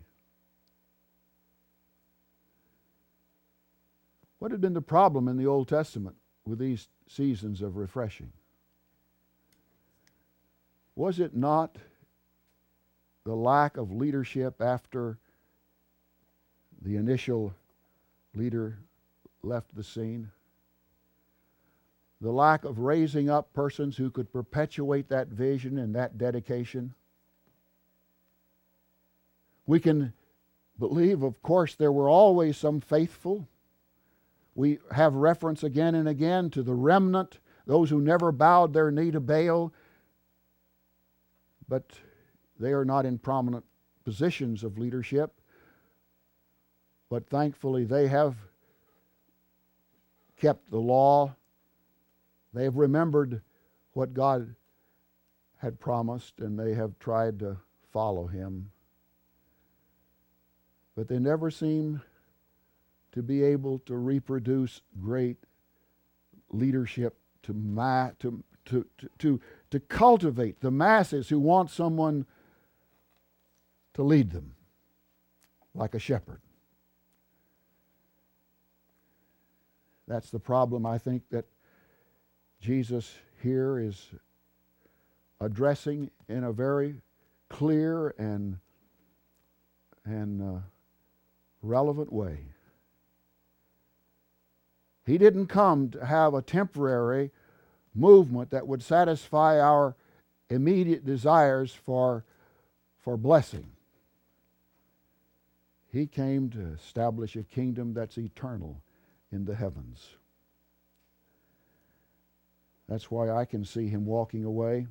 What 4.38 4.52
had 4.52 4.60
been 4.60 4.74
the 4.74 4.80
problem 4.80 5.28
in 5.28 5.36
the 5.36 5.46
Old 5.46 5.68
Testament 5.68 6.16
with 6.44 6.58
these 6.58 6.88
seasons 7.08 7.60
of 7.60 7.76
refreshing? 7.76 8.32
Was 10.94 11.18
it 11.20 11.34
not 11.34 11.76
the 13.24 13.34
lack 13.34 13.76
of 13.76 13.92
leadership 13.92 14.60
after 14.60 15.18
the 16.82 16.96
initial 16.96 17.54
leader 18.34 18.78
left 19.42 19.74
the 19.74 19.84
scene? 19.84 20.30
The 22.20 22.32
lack 22.32 22.64
of 22.64 22.80
raising 22.80 23.30
up 23.30 23.52
persons 23.52 23.96
who 23.96 24.10
could 24.10 24.32
perpetuate 24.32 25.08
that 25.08 25.28
vision 25.28 25.78
and 25.78 25.94
that 25.94 26.18
dedication? 26.18 26.94
We 29.66 29.78
can 29.78 30.12
believe, 30.78 31.22
of 31.22 31.42
course, 31.42 31.74
there 31.74 31.92
were 31.92 32.08
always 32.08 32.56
some 32.56 32.80
faithful. 32.80 33.46
We 34.54 34.78
have 34.90 35.14
reference 35.14 35.62
again 35.62 35.94
and 35.94 36.08
again 36.08 36.50
to 36.50 36.62
the 36.62 36.74
remnant, 36.74 37.38
those 37.66 37.90
who 37.90 38.00
never 38.00 38.32
bowed 38.32 38.72
their 38.72 38.90
knee 38.90 39.10
to 39.10 39.20
Baal, 39.20 39.72
but 41.68 41.84
they 42.58 42.72
are 42.72 42.84
not 42.84 43.06
in 43.06 43.18
prominent 43.18 43.64
positions 44.04 44.64
of 44.64 44.78
leadership. 44.78 45.37
But 47.10 47.28
thankfully, 47.28 47.84
they 47.84 48.08
have 48.08 48.36
kept 50.36 50.70
the 50.70 50.78
law. 50.78 51.34
They 52.52 52.64
have 52.64 52.76
remembered 52.76 53.42
what 53.92 54.14
God 54.14 54.54
had 55.56 55.80
promised, 55.80 56.40
and 56.40 56.58
they 56.58 56.74
have 56.74 56.98
tried 56.98 57.38
to 57.40 57.56
follow 57.90 58.26
Him 58.26 58.70
but 60.98 61.06
they 61.06 61.20
never 61.20 61.48
seem 61.48 62.02
to 63.12 63.22
be 63.22 63.44
able 63.44 63.78
to 63.78 63.96
reproduce 63.96 64.80
great 65.00 65.36
leadership 66.50 67.16
to, 67.44 67.52
ma- 67.52 68.10
to, 68.18 68.42
to, 68.64 68.84
to, 68.98 69.08
to, 69.18 69.40
to 69.70 69.78
cultivate 69.78 70.60
the 70.60 70.72
masses 70.72 71.28
who 71.28 71.38
want 71.38 71.70
someone 71.70 72.26
to 73.94 74.02
lead 74.02 74.32
them 74.32 74.56
like 75.72 75.94
a 75.94 76.00
shepherd. 76.00 76.40
That's 80.08 80.30
the 80.30 80.40
problem 80.40 80.86
I 80.86 80.96
think 80.96 81.22
that 81.30 81.44
Jesus 82.60 83.14
here 83.42 83.78
is 83.78 84.06
addressing 85.38 86.10
in 86.28 86.44
a 86.44 86.52
very 86.52 86.96
clear 87.50 88.14
and 88.18 88.58
and 90.06 90.40
uh, 90.42 90.60
relevant 91.62 92.10
way. 92.10 92.38
He 95.04 95.18
didn't 95.18 95.48
come 95.48 95.90
to 95.90 96.06
have 96.06 96.32
a 96.32 96.40
temporary 96.40 97.30
movement 97.94 98.50
that 98.50 98.66
would 98.66 98.82
satisfy 98.82 99.60
our 99.60 99.94
immediate 100.48 101.04
desires 101.04 101.74
for, 101.74 102.24
for 102.98 103.18
blessing. 103.18 103.66
He 105.92 106.06
came 106.06 106.48
to 106.50 106.60
establish 106.78 107.36
a 107.36 107.42
kingdom 107.42 107.92
that's 107.92 108.16
eternal 108.16 108.80
in 109.32 109.44
the 109.44 109.54
heavens. 109.54 110.08
That's 112.88 113.10
why 113.10 113.30
I 113.30 113.44
can 113.44 113.64
see 113.64 113.88
him 113.88 114.06
walking 114.06 114.44
away 114.44 114.86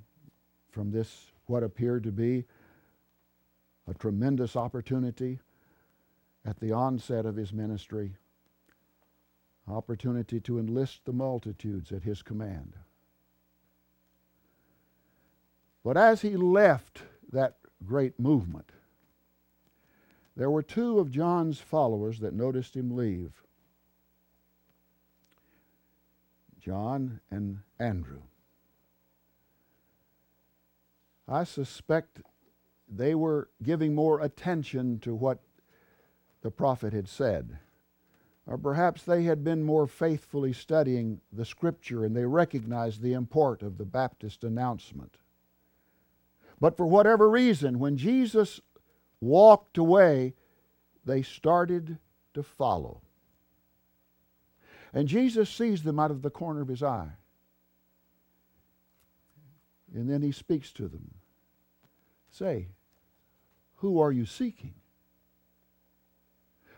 from 0.69 0.91
this, 0.91 1.31
what 1.47 1.63
appeared 1.63 2.03
to 2.03 2.11
be 2.11 2.45
a 3.87 3.93
tremendous 3.93 4.55
opportunity 4.55 5.39
at 6.45 6.59
the 6.59 6.71
onset 6.71 7.25
of 7.25 7.35
his 7.35 7.51
ministry, 7.51 8.15
opportunity 9.67 10.39
to 10.41 10.59
enlist 10.59 11.05
the 11.05 11.13
multitudes 11.13 11.91
at 11.91 12.03
his 12.03 12.21
command. 12.21 12.73
But 15.83 15.97
as 15.97 16.21
he 16.21 16.35
left 16.35 17.01
that 17.31 17.57
great 17.85 18.19
movement, 18.19 18.71
there 20.35 20.51
were 20.51 20.61
two 20.61 20.99
of 20.99 21.09
John's 21.09 21.59
followers 21.59 22.19
that 22.19 22.33
noticed 22.33 22.75
him 22.75 22.95
leave 22.95 23.41
John 26.59 27.19
and 27.31 27.59
Andrew. 27.79 28.21
I 31.27 31.43
suspect 31.43 32.21
they 32.87 33.15
were 33.15 33.49
giving 33.61 33.93
more 33.93 34.21
attention 34.21 34.99
to 34.99 35.13
what 35.13 35.39
the 36.41 36.51
prophet 36.51 36.93
had 36.93 37.07
said. 37.09 37.59
Or 38.45 38.57
perhaps 38.57 39.03
they 39.03 39.23
had 39.23 39.43
been 39.43 39.63
more 39.63 39.87
faithfully 39.87 40.53
studying 40.53 41.19
the 41.33 41.43
scripture 41.43 42.05
and 42.05 42.15
they 42.15 42.25
recognized 42.25 43.01
the 43.01 43.13
import 43.13 43.61
of 43.61 43.77
the 43.77 43.85
Baptist 43.85 44.45
announcement. 44.45 45.17
But 46.61 46.77
for 46.77 46.85
whatever 46.85 47.29
reason, 47.29 47.77
when 47.77 47.97
Jesus 47.97 48.61
walked 49.19 49.77
away, 49.77 50.33
they 51.05 51.21
started 51.21 51.97
to 52.33 52.41
follow. 52.41 53.01
And 54.93 55.07
Jesus 55.07 55.49
sees 55.49 55.83
them 55.83 55.99
out 55.99 56.11
of 56.11 56.21
the 56.21 56.29
corner 56.29 56.61
of 56.61 56.67
his 56.67 56.83
eye. 56.83 57.11
And 59.93 60.09
then 60.09 60.21
he 60.21 60.31
speaks 60.31 60.71
to 60.73 60.87
them. 60.87 61.13
Say, 62.31 62.67
who 63.75 63.99
are 63.99 64.11
you 64.11 64.25
seeking? 64.25 64.73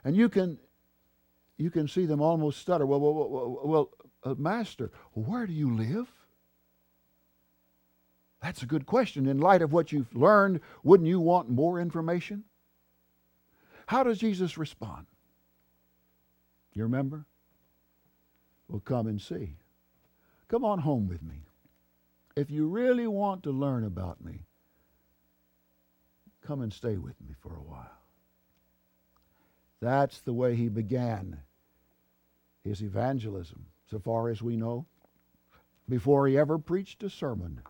And 0.03 0.15
you 0.15 0.29
can, 0.29 0.57
you 1.57 1.69
can 1.69 1.87
see 1.87 2.05
them 2.05 2.21
almost 2.21 2.59
stutter. 2.59 2.85
Well, 2.85 2.99
well, 2.99 3.29
well, 3.29 3.61
well 3.63 3.89
uh, 4.23 4.35
Master, 4.37 4.91
where 5.13 5.45
do 5.45 5.53
you 5.53 5.75
live? 5.75 6.11
That's 8.41 8.61
a 8.61 8.65
good 8.65 8.85
question. 8.85 9.27
In 9.27 9.39
light 9.39 9.61
of 9.61 9.73
what 9.73 9.91
you've 9.91 10.15
learned, 10.15 10.61
wouldn't 10.83 11.09
you 11.09 11.19
want 11.19 11.49
more 11.49 11.79
information? 11.79 12.45
How 13.87 14.03
does 14.03 14.19
Jesus 14.19 14.57
respond? 14.57 15.07
You 16.73 16.83
remember? 16.83 17.25
Well, 18.69 18.81
come 18.85 19.07
and 19.07 19.19
see. 19.19 19.57
Come 20.47 20.63
on 20.63 20.79
home 20.79 21.07
with 21.07 21.23
me. 21.23 21.41
If 22.35 22.51
you 22.51 22.67
really 22.67 23.07
want 23.07 23.43
to 23.43 23.51
learn 23.51 23.83
about 23.83 24.23
me, 24.23 24.45
come 26.45 26.61
and 26.61 26.71
stay 26.71 26.97
with 26.97 27.19
me 27.19 27.33
for 27.41 27.55
a 27.55 27.63
while. 27.63 27.99
That's 29.81 30.21
the 30.21 30.33
way 30.33 30.55
he 30.55 30.69
began 30.69 31.39
his 32.63 32.81
evangelism, 32.81 33.65
so 33.89 33.99
far 33.99 34.29
as 34.29 34.41
we 34.41 34.55
know, 34.55 34.85
before 35.87 36.27
he 36.27 36.37
ever 36.37 36.59
preached 36.59 37.01
a 37.03 37.09
sermon 37.09 37.61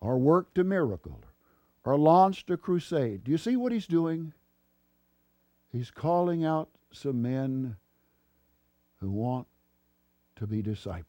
or 0.00 0.18
worked 0.18 0.58
a 0.58 0.64
miracle 0.64 1.20
or 1.84 1.98
launched 1.98 2.50
a 2.50 2.56
crusade. 2.56 3.24
Do 3.24 3.32
you 3.32 3.38
see 3.38 3.56
what 3.56 3.72
he's 3.72 3.86
doing? 3.86 4.32
He's 5.72 5.90
calling 5.90 6.44
out 6.44 6.68
some 6.92 7.22
men 7.22 7.76
who 9.00 9.10
want 9.10 9.46
to 10.36 10.46
be 10.46 10.62
discipled, 10.62 11.04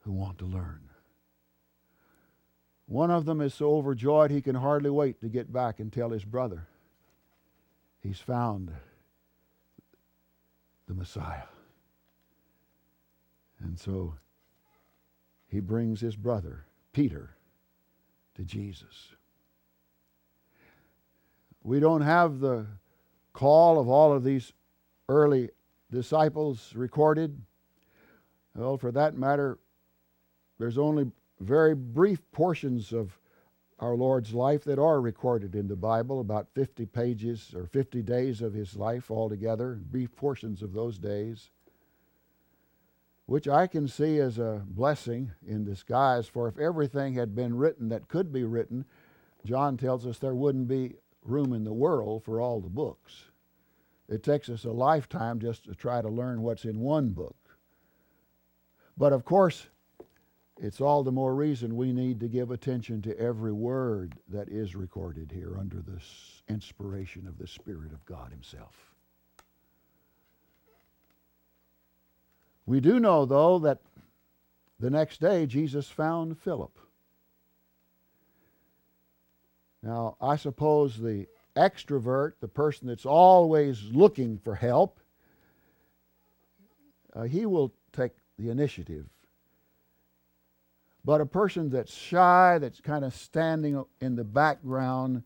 who 0.00 0.12
want 0.12 0.38
to 0.38 0.44
learn. 0.44 0.80
One 2.86 3.10
of 3.10 3.24
them 3.24 3.40
is 3.40 3.54
so 3.54 3.76
overjoyed 3.76 4.30
he 4.30 4.42
can 4.42 4.56
hardly 4.56 4.90
wait 4.90 5.20
to 5.20 5.28
get 5.28 5.52
back 5.52 5.78
and 5.78 5.92
tell 5.92 6.10
his 6.10 6.24
brother 6.24 6.66
he's 8.00 8.18
found 8.18 8.72
the 10.88 10.94
Messiah. 10.94 11.42
And 13.60 13.78
so 13.78 14.14
he 15.46 15.60
brings 15.60 16.00
his 16.00 16.16
brother, 16.16 16.64
Peter, 16.92 17.36
to 18.34 18.42
Jesus. 18.42 19.14
We 21.62 21.78
don't 21.78 22.00
have 22.00 22.40
the 22.40 22.66
call 23.32 23.78
of 23.78 23.88
all 23.88 24.12
of 24.12 24.24
these 24.24 24.52
early 25.08 25.50
disciples 25.90 26.72
recorded. 26.74 27.40
Well, 28.54 28.76
for 28.76 28.92
that 28.92 29.16
matter, 29.16 29.58
there's 30.58 30.78
only 30.78 31.10
very 31.40 31.74
brief 31.74 32.20
portions 32.32 32.92
of 32.92 33.18
our 33.78 33.94
Lord's 33.94 34.34
life 34.34 34.64
that 34.64 34.78
are 34.78 35.00
recorded 35.00 35.54
in 35.54 35.66
the 35.66 35.76
Bible, 35.76 36.20
about 36.20 36.48
50 36.54 36.84
pages 36.86 37.54
or 37.56 37.66
50 37.66 38.02
days 38.02 38.42
of 38.42 38.52
his 38.52 38.76
life 38.76 39.10
altogether, 39.10 39.80
brief 39.90 40.14
portions 40.14 40.62
of 40.62 40.74
those 40.74 40.98
days, 40.98 41.50
which 43.24 43.48
I 43.48 43.66
can 43.66 43.88
see 43.88 44.18
as 44.18 44.38
a 44.38 44.62
blessing 44.66 45.32
in 45.46 45.64
disguise. 45.64 46.26
For 46.26 46.46
if 46.46 46.58
everything 46.58 47.14
had 47.14 47.34
been 47.34 47.56
written 47.56 47.88
that 47.88 48.08
could 48.08 48.30
be 48.32 48.44
written, 48.44 48.84
John 49.46 49.78
tells 49.78 50.06
us 50.06 50.18
there 50.18 50.34
wouldn't 50.34 50.68
be 50.68 50.96
room 51.24 51.54
in 51.54 51.64
the 51.64 51.72
world 51.72 52.22
for 52.22 52.40
all 52.40 52.60
the 52.60 52.68
books. 52.68 53.29
It 54.10 54.24
takes 54.24 54.48
us 54.48 54.64
a 54.64 54.72
lifetime 54.72 55.38
just 55.38 55.64
to 55.64 55.74
try 55.74 56.02
to 56.02 56.08
learn 56.08 56.42
what's 56.42 56.64
in 56.64 56.80
one 56.80 57.10
book. 57.10 57.36
But 58.98 59.12
of 59.12 59.24
course, 59.24 59.68
it's 60.60 60.80
all 60.80 61.04
the 61.04 61.12
more 61.12 61.34
reason 61.34 61.76
we 61.76 61.92
need 61.92 62.18
to 62.20 62.28
give 62.28 62.50
attention 62.50 63.00
to 63.02 63.18
every 63.18 63.52
word 63.52 64.16
that 64.28 64.48
is 64.48 64.74
recorded 64.74 65.30
here 65.32 65.56
under 65.58 65.80
the 65.80 66.02
inspiration 66.48 67.26
of 67.28 67.38
the 67.38 67.46
Spirit 67.46 67.92
of 67.92 68.04
God 68.04 68.32
Himself. 68.32 68.90
We 72.66 72.80
do 72.80 73.00
know, 73.00 73.24
though, 73.24 73.60
that 73.60 73.78
the 74.80 74.90
next 74.90 75.20
day 75.20 75.46
Jesus 75.46 75.88
found 75.88 76.38
Philip. 76.38 76.76
Now, 79.82 80.16
I 80.20 80.36
suppose 80.36 80.98
the 80.98 81.26
extrovert, 81.56 82.32
the 82.40 82.48
person 82.48 82.88
that's 82.88 83.06
always 83.06 83.82
looking 83.92 84.38
for 84.38 84.54
help, 84.54 85.00
uh, 87.14 87.22
he 87.22 87.46
will 87.46 87.72
take 87.92 88.12
the 88.38 88.50
initiative 88.50 89.06
but 91.04 91.20
a 91.20 91.26
person 91.26 91.70
that's 91.70 91.94
shy, 91.94 92.58
that's 92.58 92.80
kind 92.80 93.04
of 93.04 93.14
standing 93.14 93.82
in 94.00 94.16
the 94.16 94.24
background, 94.24 95.22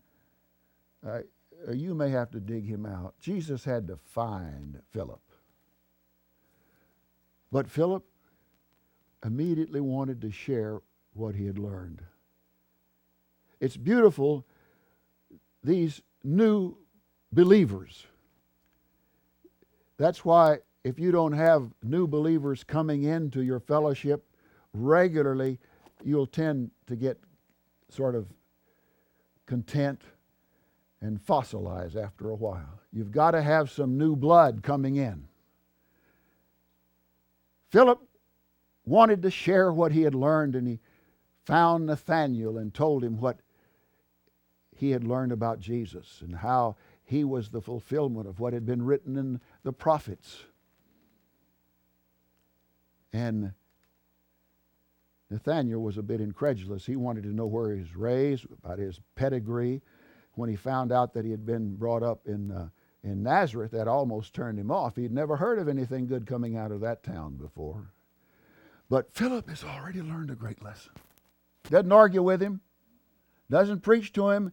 uh, 1.05 1.19
uh, 1.67 1.71
you 1.71 1.93
may 1.93 2.09
have 2.09 2.31
to 2.31 2.39
dig 2.39 2.65
him 2.65 2.85
out. 2.85 3.15
Jesus 3.19 3.65
had 3.65 3.87
to 3.87 3.97
find 3.97 4.81
Philip. 4.91 5.21
But 7.51 7.69
Philip 7.69 8.05
immediately 9.23 9.81
wanted 9.81 10.21
to 10.21 10.31
share 10.31 10.81
what 11.13 11.35
he 11.35 11.45
had 11.45 11.57
learned. 11.57 12.01
It's 13.59 13.77
beautiful, 13.77 14.45
these 15.63 16.01
new 16.25 16.75
believers. 17.31 18.07
That's 19.97 20.25
why 20.25 20.59
if 20.83 20.99
you 20.99 21.11
don't 21.11 21.33
have 21.33 21.71
new 21.83 22.07
believers 22.07 22.63
coming 22.63 23.03
into 23.03 23.41
your 23.41 23.59
fellowship, 23.59 24.25
regularly, 24.73 25.59
you'll 26.03 26.27
tend 26.27 26.71
to 26.87 26.95
get 26.95 27.19
sort 27.89 28.15
of 28.15 28.27
content 29.45 30.01
and 31.01 31.23
fossilize 31.23 31.95
after 31.95 32.29
a 32.29 32.35
while. 32.35 32.79
You've 32.91 33.11
got 33.11 33.31
to 33.31 33.41
have 33.41 33.69
some 33.69 33.97
new 33.97 34.15
blood 34.15 34.63
coming 34.63 34.95
in. 34.95 35.27
Philip 37.71 38.01
wanted 38.85 39.21
to 39.21 39.31
share 39.31 39.71
what 39.71 39.91
he 39.91 40.01
had 40.03 40.15
learned, 40.15 40.55
and 40.55 40.67
he 40.67 40.79
found 41.45 41.85
Nathanael 41.85 42.57
and 42.57 42.73
told 42.73 43.03
him 43.03 43.19
what 43.19 43.39
he 44.75 44.91
had 44.91 45.03
learned 45.03 45.31
about 45.31 45.59
Jesus 45.59 46.21
and 46.21 46.35
how 46.35 46.75
he 47.03 47.23
was 47.23 47.49
the 47.49 47.61
fulfillment 47.61 48.27
of 48.27 48.39
what 48.39 48.53
had 48.53 48.65
been 48.65 48.83
written 48.83 49.17
in 49.17 49.39
the 49.63 49.73
prophets. 49.73 50.43
And 53.13 53.53
Nathaniel 55.29 55.81
was 55.81 55.97
a 55.97 56.03
bit 56.03 56.19
incredulous. 56.19 56.85
He 56.85 56.95
wanted 56.95 57.23
to 57.23 57.33
know 57.33 57.45
where 57.45 57.73
he 57.73 57.79
was 57.79 57.95
raised, 57.95 58.45
about 58.63 58.79
his 58.79 58.99
pedigree. 59.15 59.81
When 60.33 60.49
he 60.49 60.57
found 60.57 60.91
out 60.91 61.13
that 61.13 61.23
he 61.23 61.31
had 61.31 61.45
been 61.45 61.75
brought 61.75 62.03
up 62.03 62.27
in, 62.27 62.51
uh, 62.51 62.67
in 63.03 63.23
Nazareth, 63.23 63.71
that 63.71 63.87
almost 63.87 64.33
turned 64.33 64.59
him 64.59 64.69
off. 64.69 64.97
He'd 64.97 65.13
never 65.13 65.37
heard 65.37 65.59
of 65.59 65.69
anything 65.69 66.07
good 66.07 66.27
coming 66.27 66.57
out 66.57 66.71
of 66.71 66.81
that 66.81 67.03
town 67.03 67.35
before. 67.35 67.91
But 68.89 69.13
Philip 69.13 69.47
has 69.49 69.63
already 69.63 70.01
learned 70.01 70.31
a 70.31 70.35
great 70.35 70.61
lesson. 70.61 70.91
Doesn't 71.69 71.91
argue 71.91 72.21
with 72.21 72.41
him, 72.41 72.61
doesn't 73.49 73.81
preach 73.81 74.11
to 74.13 74.29
him. 74.29 74.51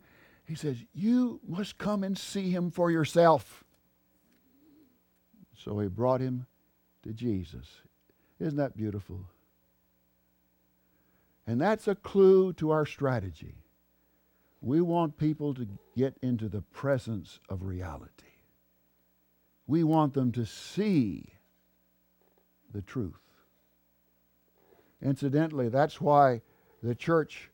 He 0.52 0.56
says, 0.56 0.76
You 0.92 1.40
must 1.48 1.78
come 1.78 2.04
and 2.04 2.18
see 2.18 2.50
him 2.50 2.70
for 2.70 2.90
yourself. 2.90 3.64
So 5.56 5.78
he 5.78 5.88
brought 5.88 6.20
him 6.20 6.44
to 7.04 7.14
Jesus. 7.14 7.66
Isn't 8.38 8.58
that 8.58 8.76
beautiful? 8.76 9.24
And 11.46 11.58
that's 11.58 11.88
a 11.88 11.94
clue 11.94 12.52
to 12.52 12.70
our 12.70 12.84
strategy. 12.84 13.62
We 14.60 14.82
want 14.82 15.16
people 15.16 15.54
to 15.54 15.66
get 15.96 16.18
into 16.20 16.50
the 16.50 16.60
presence 16.60 17.40
of 17.48 17.62
reality. 17.62 18.34
We 19.66 19.84
want 19.84 20.12
them 20.12 20.32
to 20.32 20.44
see 20.44 21.32
the 22.74 22.82
truth. 22.82 23.14
Incidentally, 25.00 25.70
that's 25.70 25.98
why 25.98 26.42
the 26.82 26.94
church 26.94 27.48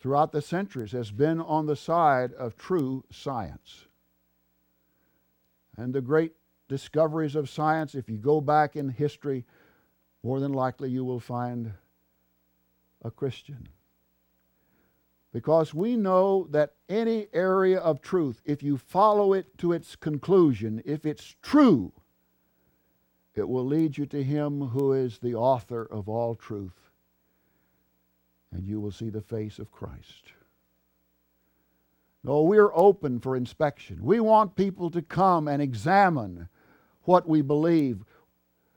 throughout 0.00 0.32
the 0.32 0.42
centuries 0.42 0.92
has 0.92 1.10
been 1.10 1.40
on 1.40 1.66
the 1.66 1.76
side 1.76 2.32
of 2.34 2.56
true 2.56 3.04
science. 3.10 3.86
And 5.76 5.94
the 5.94 6.00
great 6.00 6.32
discoveries 6.68 7.34
of 7.34 7.48
science, 7.48 7.94
if 7.94 8.08
you 8.08 8.18
go 8.18 8.40
back 8.40 8.76
in 8.76 8.88
history, 8.88 9.44
more 10.22 10.40
than 10.40 10.52
likely 10.52 10.90
you 10.90 11.04
will 11.04 11.20
find 11.20 11.72
a 13.02 13.10
Christian. 13.10 13.68
Because 15.32 15.74
we 15.74 15.96
know 15.96 16.48
that 16.50 16.74
any 16.88 17.28
area 17.32 17.78
of 17.78 18.00
truth, 18.00 18.40
if 18.44 18.62
you 18.62 18.76
follow 18.76 19.32
it 19.32 19.58
to 19.58 19.72
its 19.72 19.94
conclusion, 19.94 20.82
if 20.84 21.04
it's 21.04 21.36
true, 21.42 21.92
it 23.34 23.48
will 23.48 23.64
lead 23.64 23.98
you 23.98 24.06
to 24.06 24.22
Him 24.22 24.68
who 24.68 24.92
is 24.92 25.18
the 25.18 25.34
author 25.34 25.84
of 25.84 26.08
all 26.08 26.34
truth. 26.34 26.87
And 28.52 28.66
you 28.66 28.80
will 28.80 28.90
see 28.90 29.10
the 29.10 29.20
face 29.20 29.58
of 29.58 29.70
Christ. 29.70 30.32
No, 32.24 32.42
we're 32.42 32.74
open 32.74 33.20
for 33.20 33.36
inspection. 33.36 33.98
We 34.02 34.20
want 34.20 34.56
people 34.56 34.90
to 34.90 35.02
come 35.02 35.48
and 35.48 35.62
examine 35.62 36.48
what 37.04 37.28
we 37.28 37.42
believe. 37.42 38.04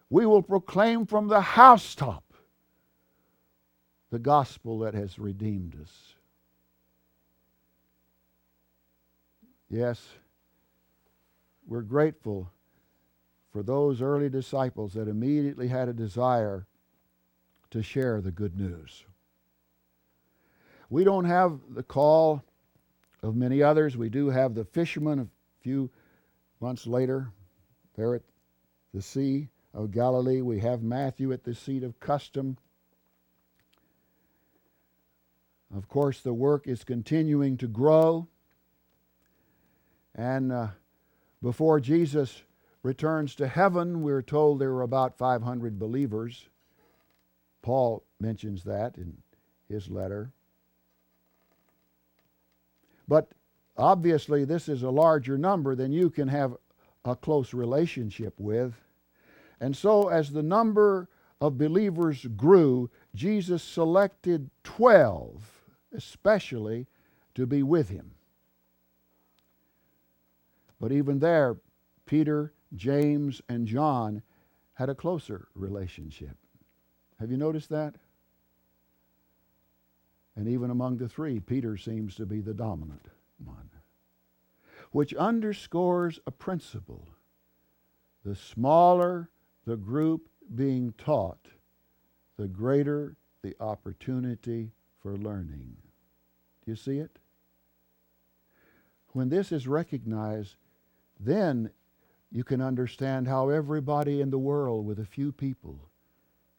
We 0.10 0.26
will 0.26 0.44
proclaim 0.44 1.06
from 1.06 1.28
the 1.28 1.42
housetop 1.42 2.24
the 4.12 4.20
gospel 4.20 4.80
that 4.80 4.94
has 4.94 5.18
redeemed 5.18 5.76
us. 5.82 6.16
Yes, 9.70 10.06
we're 11.66 11.82
grateful 11.82 12.52
for 13.54 13.64
those 13.64 14.02
early 14.02 14.30
disciples 14.30 14.94
that 14.94 15.08
immediately 15.08 15.70
had 15.70 15.88
a 15.88 15.94
desire 15.94 16.68
to 17.70 17.82
share 17.82 18.20
the 18.20 18.32
good 18.32 18.60
news. 18.60 19.06
We 20.92 21.06
don't 21.06 21.24
have 21.24 21.58
the 21.70 21.84
call 21.84 22.44
of 23.24 23.34
many 23.34 23.64
others. 23.64 23.96
We 23.96 24.10
do 24.10 24.28
have 24.28 24.54
the 24.54 24.66
fishermen 24.66 25.20
a 25.20 25.28
few 25.62 25.90
months 26.60 26.86
later 26.86 27.32
there 27.96 28.14
at 28.16 28.24
the 28.94 29.02
Sea 29.02 29.48
of 29.74 29.92
Galilee. 29.92 30.42
We 30.42 30.60
have 30.60 30.84
Matthew 30.84 31.32
at 31.32 31.46
the 31.46 31.56
seat 31.56 31.84
of 31.84 31.98
custom. 32.02 32.58
Of 35.74 35.88
course, 35.88 36.20
the 36.20 36.34
work 36.34 36.68
is 36.68 36.84
continuing 36.84 37.56
to 37.60 37.68
grow. 37.68 38.28
And 40.14 40.52
uh, 40.52 40.68
before 41.42 41.80
Jesus 41.80 42.44
returns 42.84 43.34
to 43.36 43.48
heaven, 43.48 44.02
we're 44.02 44.22
told 44.22 44.60
there 44.60 44.74
were 44.74 44.82
about 44.82 45.18
500 45.18 45.80
believers. 45.80 46.50
Paul 47.62 48.04
mentions 48.20 48.66
that 48.66 48.98
in 48.98 49.16
his 49.70 49.90
letter. 49.90 50.34
But 53.08 53.30
obviously, 53.78 54.46
this 54.46 54.70
is 54.70 54.84
a 54.84 54.90
larger 54.90 55.38
number 55.38 55.76
than 55.76 55.92
you 55.92 56.10
can 56.10 56.28
have 56.28 56.56
a 57.06 57.16
close 57.16 57.54
relationship 57.54 58.40
with. 58.40 58.74
And 59.60 59.76
so, 59.76 60.10
as 60.10 60.32
the 60.32 60.44
number 60.44 61.10
of 61.40 61.58
believers 61.58 62.26
grew, 62.36 62.90
Jesus 63.16 63.64
selected 63.64 64.50
12 64.64 65.62
especially 65.94 66.88
to 67.36 67.46
be 67.46 67.64
with 67.64 67.90
him. 67.90 68.12
But 70.80 70.92
even 70.92 71.20
there, 71.20 71.58
Peter, 72.06 72.54
James, 72.76 73.42
and 73.48 73.68
John 73.68 74.22
had 74.74 74.90
a 74.90 74.96
closer 74.96 75.48
relationship. 75.54 76.38
Have 77.20 77.30
you 77.30 77.38
noticed 77.38 77.70
that? 77.70 77.96
And 80.36 80.48
even 80.48 80.72
among 80.72 80.98
the 80.98 81.10
three, 81.10 81.39
Peter 81.39 81.78
seems 81.78 82.15
to 82.15 82.26
be 82.26 82.41
the 82.41 82.54
dominant 82.54 83.08
one, 83.44 83.70
which 84.91 85.13
underscores 85.13 86.20
a 86.26 86.32
principle. 86.32 87.08
The 88.24 88.36
smaller 88.36 89.30
the 89.65 89.78
group 89.78 90.28
being 90.56 90.94
taught, 90.98 91.48
the 92.38 92.48
greater 92.48 93.15
the 93.44 93.56
opportunity 93.60 94.72
for 95.02 95.17
learning. 95.17 95.76
Do 96.63 96.72
you 96.72 96.76
see 96.76 96.98
it? 96.98 97.17
When 99.10 99.30
this 99.30 99.52
is 99.52 99.67
recognized, 99.67 100.56
then 101.20 101.72
you 102.32 102.44
can 102.44 102.62
understand 102.62 103.28
how 103.28 103.50
everybody 103.50 104.22
in 104.22 104.30
the 104.30 104.39
world, 104.39 104.86
with 104.86 105.00
a 105.00 105.06
few 105.06 105.32
people, 105.32 105.89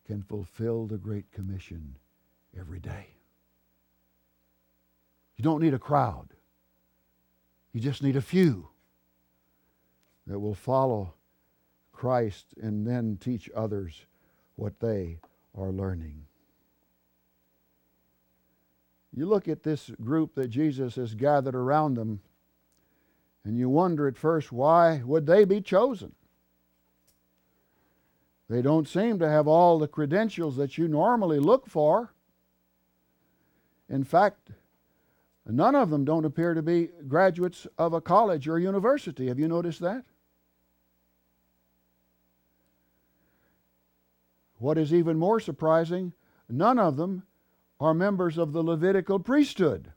can 0.06 0.22
fulfill 0.22 0.86
the 0.86 0.98
Great 0.98 1.30
Commission 1.32 1.96
every 2.58 2.80
day. 2.80 3.11
You 5.42 5.50
don't 5.50 5.62
need 5.62 5.74
a 5.74 5.78
crowd. 5.80 6.28
You 7.72 7.80
just 7.80 8.00
need 8.00 8.14
a 8.14 8.20
few 8.20 8.68
that 10.28 10.38
will 10.38 10.54
follow 10.54 11.14
Christ 11.90 12.54
and 12.62 12.86
then 12.86 13.18
teach 13.20 13.50
others 13.52 14.06
what 14.54 14.78
they 14.78 15.18
are 15.58 15.72
learning. 15.72 16.26
You 19.12 19.26
look 19.26 19.48
at 19.48 19.64
this 19.64 19.90
group 20.00 20.36
that 20.36 20.46
Jesus 20.46 20.94
has 20.94 21.16
gathered 21.16 21.56
around 21.56 21.94
them, 21.94 22.20
and 23.42 23.58
you 23.58 23.68
wonder 23.68 24.06
at 24.06 24.16
first 24.16 24.52
why 24.52 25.02
would 25.04 25.26
they 25.26 25.44
be 25.44 25.60
chosen? 25.60 26.14
They 28.48 28.62
don't 28.62 28.86
seem 28.86 29.18
to 29.18 29.28
have 29.28 29.48
all 29.48 29.80
the 29.80 29.88
credentials 29.88 30.54
that 30.54 30.78
you 30.78 30.86
normally 30.86 31.40
look 31.40 31.68
for. 31.68 32.12
In 33.88 34.04
fact, 34.04 34.52
none 35.46 35.74
of 35.74 35.90
them 35.90 36.04
don't 36.04 36.24
appear 36.24 36.54
to 36.54 36.62
be 36.62 36.88
graduates 37.08 37.66
of 37.78 37.92
a 37.92 38.00
college 38.00 38.48
or 38.48 38.58
university. 38.58 39.28
Have 39.28 39.38
you 39.38 39.48
noticed 39.48 39.80
that? 39.80 40.04
What 44.58 44.78
is 44.78 44.94
even 44.94 45.18
more 45.18 45.40
surprising, 45.40 46.12
none 46.48 46.78
of 46.78 46.96
them 46.96 47.24
are 47.80 47.94
members 47.94 48.38
of 48.38 48.52
the 48.52 48.62
Levitical 48.62 49.18
priesthood. 49.18 49.90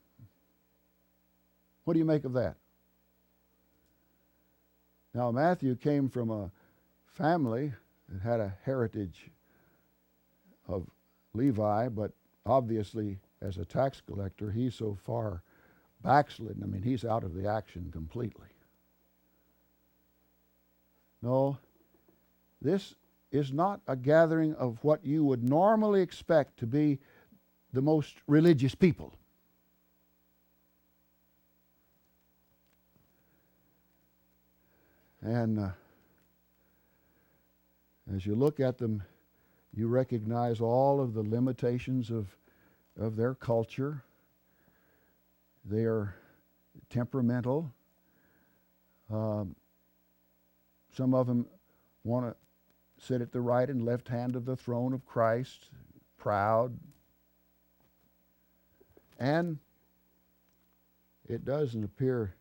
What 1.84 1.92
do 1.92 2.00
you 2.00 2.04
make 2.04 2.24
of 2.24 2.32
that? 2.32 2.56
Now, 5.14 5.30
Matthew 5.30 5.76
came 5.76 6.08
from 6.08 6.30
a 6.30 6.50
family 7.06 7.72
that 8.08 8.22
had 8.22 8.40
a 8.40 8.56
heritage 8.64 9.30
of 10.68 10.90
Levi, 11.32 11.88
but 11.88 12.10
obviously, 12.44 13.20
as 13.40 13.58
a 13.58 13.64
tax 13.64 14.00
collector, 14.06 14.50
he's 14.50 14.74
so 14.74 14.96
far 15.04 15.42
backslidden. 16.02 16.62
I 16.62 16.66
mean, 16.66 16.82
he's 16.82 17.04
out 17.04 17.24
of 17.24 17.34
the 17.34 17.48
action 17.48 17.90
completely. 17.92 18.46
No, 21.22 21.58
this 22.62 22.94
is 23.32 23.52
not 23.52 23.80
a 23.88 23.96
gathering 23.96 24.54
of 24.54 24.78
what 24.82 25.04
you 25.04 25.24
would 25.24 25.42
normally 25.42 26.00
expect 26.00 26.58
to 26.58 26.66
be 26.66 26.98
the 27.72 27.82
most 27.82 28.14
religious 28.26 28.74
people. 28.74 29.12
And 35.20 35.58
uh, 35.58 35.70
as 38.14 38.24
you 38.24 38.36
look 38.36 38.60
at 38.60 38.78
them, 38.78 39.02
you 39.74 39.88
recognize 39.88 40.60
all 40.60 41.00
of 41.00 41.14
the 41.14 41.22
limitations 41.22 42.10
of, 42.10 42.34
of 42.98 43.16
their 43.16 43.34
culture. 43.34 44.02
They 45.64 45.84
are 45.84 46.14
temperamental. 46.90 47.72
Um, 49.10 49.54
some 50.96 51.14
of 51.14 51.26
them 51.26 51.46
want 52.04 52.26
to 52.26 53.04
sit 53.04 53.20
at 53.20 53.32
the 53.32 53.40
right 53.40 53.68
and 53.68 53.84
left 53.84 54.08
hand 54.08 54.36
of 54.36 54.44
the 54.44 54.56
throne 54.56 54.92
of 54.92 55.04
Christ, 55.04 55.68
proud, 56.16 56.78
and 59.18 59.58
it 61.28 61.44
doesn't 61.44 61.84
appear 61.84 62.34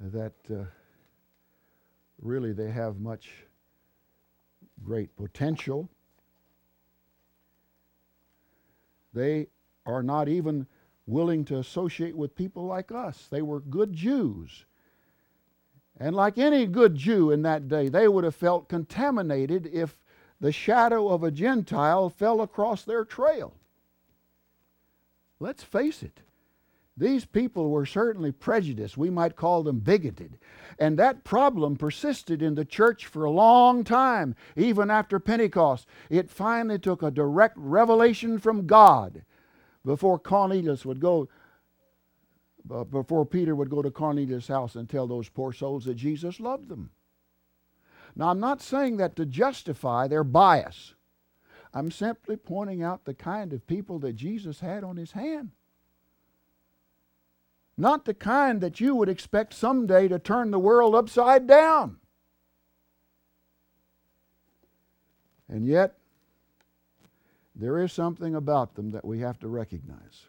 that 0.00 0.34
uh, 0.50 0.64
really 2.20 2.52
they 2.52 2.70
have 2.70 2.98
much 2.98 3.30
great 4.84 5.14
potential. 5.16 5.88
They 9.16 9.48
are 9.86 10.02
not 10.02 10.28
even 10.28 10.66
willing 11.06 11.44
to 11.46 11.58
associate 11.58 12.16
with 12.16 12.36
people 12.36 12.66
like 12.66 12.92
us. 12.92 13.26
They 13.30 13.40
were 13.40 13.60
good 13.60 13.94
Jews. 13.94 14.66
And 15.98 16.14
like 16.14 16.36
any 16.36 16.66
good 16.66 16.94
Jew 16.94 17.30
in 17.30 17.40
that 17.42 17.66
day, 17.66 17.88
they 17.88 18.08
would 18.08 18.24
have 18.24 18.34
felt 18.34 18.68
contaminated 18.68 19.66
if 19.72 19.96
the 20.38 20.52
shadow 20.52 21.08
of 21.08 21.24
a 21.24 21.30
Gentile 21.30 22.10
fell 22.10 22.42
across 22.42 22.82
their 22.82 23.06
trail. 23.06 23.54
Let's 25.40 25.62
face 25.62 26.02
it. 26.02 26.20
These 26.96 27.26
people 27.26 27.68
were 27.68 27.84
certainly 27.84 28.32
prejudiced. 28.32 28.96
We 28.96 29.10
might 29.10 29.36
call 29.36 29.62
them 29.62 29.80
bigoted. 29.80 30.38
And 30.78 30.98
that 30.98 31.24
problem 31.24 31.76
persisted 31.76 32.40
in 32.40 32.54
the 32.54 32.64
church 32.64 33.06
for 33.06 33.24
a 33.24 33.30
long 33.30 33.84
time, 33.84 34.34
even 34.56 34.90
after 34.90 35.18
Pentecost. 35.20 35.86
It 36.08 36.30
finally 36.30 36.78
took 36.78 37.02
a 37.02 37.10
direct 37.10 37.56
revelation 37.58 38.38
from 38.38 38.66
God 38.66 39.22
before 39.84 40.18
Cornelius 40.18 40.86
would 40.86 41.00
go, 41.00 41.28
uh, 42.70 42.84
before 42.84 43.26
Peter 43.26 43.54
would 43.54 43.70
go 43.70 43.82
to 43.82 43.90
Cornelius' 43.90 44.48
house 44.48 44.74
and 44.74 44.88
tell 44.88 45.06
those 45.06 45.28
poor 45.28 45.52
souls 45.52 45.84
that 45.84 45.94
Jesus 45.94 46.40
loved 46.40 46.68
them. 46.68 46.90
Now, 48.16 48.30
I'm 48.30 48.40
not 48.40 48.62
saying 48.62 48.96
that 48.96 49.16
to 49.16 49.26
justify 49.26 50.08
their 50.08 50.24
bias. 50.24 50.94
I'm 51.74 51.90
simply 51.90 52.36
pointing 52.36 52.82
out 52.82 53.04
the 53.04 53.12
kind 53.12 53.52
of 53.52 53.66
people 53.66 53.98
that 53.98 54.14
Jesus 54.14 54.60
had 54.60 54.82
on 54.82 54.96
his 54.96 55.12
hand. 55.12 55.50
Not 57.78 58.04
the 58.04 58.14
kind 58.14 58.60
that 58.60 58.80
you 58.80 58.94
would 58.94 59.08
expect 59.08 59.52
someday 59.52 60.08
to 60.08 60.18
turn 60.18 60.50
the 60.50 60.58
world 60.58 60.94
upside 60.94 61.46
down. 61.46 61.98
And 65.48 65.66
yet, 65.66 65.98
there 67.54 67.78
is 67.78 67.92
something 67.92 68.34
about 68.34 68.74
them 68.74 68.90
that 68.90 69.04
we 69.04 69.20
have 69.20 69.38
to 69.40 69.48
recognize. 69.48 70.26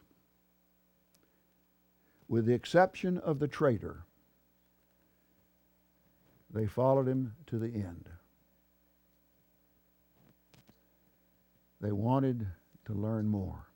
With 2.28 2.46
the 2.46 2.54
exception 2.54 3.18
of 3.18 3.38
the 3.38 3.48
traitor, 3.48 4.04
they 6.50 6.66
followed 6.66 7.08
him 7.08 7.34
to 7.46 7.58
the 7.58 7.68
end. 7.68 8.08
They 11.80 11.92
wanted 11.92 12.46
to 12.86 12.92
learn 12.92 13.26
more. 13.26 13.67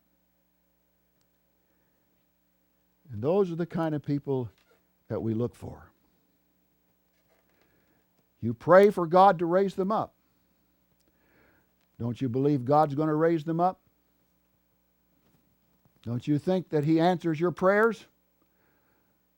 And 3.12 3.22
those 3.22 3.52
are 3.52 3.56
the 3.56 3.66
kind 3.66 3.94
of 3.94 4.02
people 4.02 4.48
that 5.08 5.20
we 5.20 5.34
look 5.34 5.54
for. 5.54 5.90
You 8.40 8.54
pray 8.54 8.90
for 8.90 9.06
God 9.06 9.38
to 9.38 9.46
raise 9.46 9.74
them 9.74 9.92
up. 9.92 10.14
Don't 12.00 12.20
you 12.20 12.28
believe 12.28 12.64
God's 12.64 12.94
going 12.94 13.08
to 13.08 13.14
raise 13.14 13.44
them 13.44 13.60
up? 13.60 13.78
Don't 16.02 16.26
you 16.26 16.38
think 16.38 16.70
that 16.70 16.84
He 16.84 16.98
answers 16.98 17.38
your 17.38 17.52
prayers? 17.52 18.06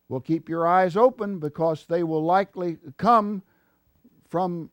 Well, 0.09 0.21
keep 0.21 0.49
your 0.49 0.67
eyes 0.67 0.97
open 0.97 1.39
because 1.39 1.85
they 1.87 2.03
will 2.05 2.25
likely 2.25 2.79
come 2.97 3.43
from 4.29 4.71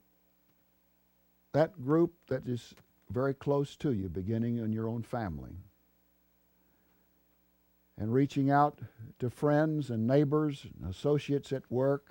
that 1.54 1.82
group 1.82 2.14
that 2.28 2.48
is 2.48 2.74
very 3.10 3.34
close 3.34 3.76
to 3.78 3.92
you, 3.92 4.08
beginning 4.08 4.58
in 4.60 4.72
your 4.72 4.88
own 4.88 5.04
family. 5.04 5.58
And 8.02 8.12
reaching 8.12 8.50
out 8.50 8.80
to 9.20 9.30
friends 9.30 9.92
and 9.92 10.08
neighbors 10.08 10.66
and 10.66 10.90
associates 10.90 11.54
at 11.54 11.62
work. 11.70 12.08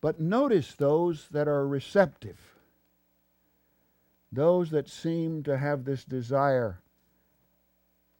But 0.00 0.20
notice 0.20 0.74
those 0.74 1.26
that 1.32 1.48
are 1.48 1.66
receptive, 1.66 2.38
those 4.30 4.70
that 4.70 4.88
seem 4.88 5.42
to 5.42 5.58
have 5.58 5.84
this 5.84 6.04
desire 6.04 6.82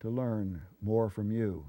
to 0.01 0.11
learn 0.11 0.63
more 0.83 1.09
from 1.09 1.31
you. 1.31 1.67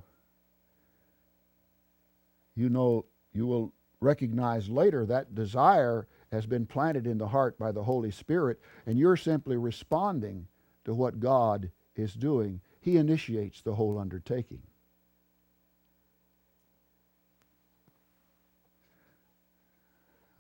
You 2.55 2.69
know, 2.69 3.05
you 3.34 3.45
will 3.45 3.71
recognize 3.99 4.67
later 4.67 5.05
that 5.05 5.36
desire 5.36 6.07
has 6.31 6.47
been 6.47 6.65
planted 6.65 7.05
in 7.05 7.19
the 7.19 7.27
heart 7.27 7.60
by 7.60 7.71
the 7.71 7.84
Holy 7.84 8.10
Spirit, 8.10 8.60
and 8.88 8.97
you're 8.97 9.15
simply 9.15 9.57
responding 9.57 10.47
to 10.86 10.95
what 10.95 11.19
God 11.19 11.69
is 11.95 12.15
doing. 12.15 12.62
He 12.82 12.98
initiates 12.98 13.62
the 13.62 13.76
whole 13.76 14.00
undertaking. 14.00 14.63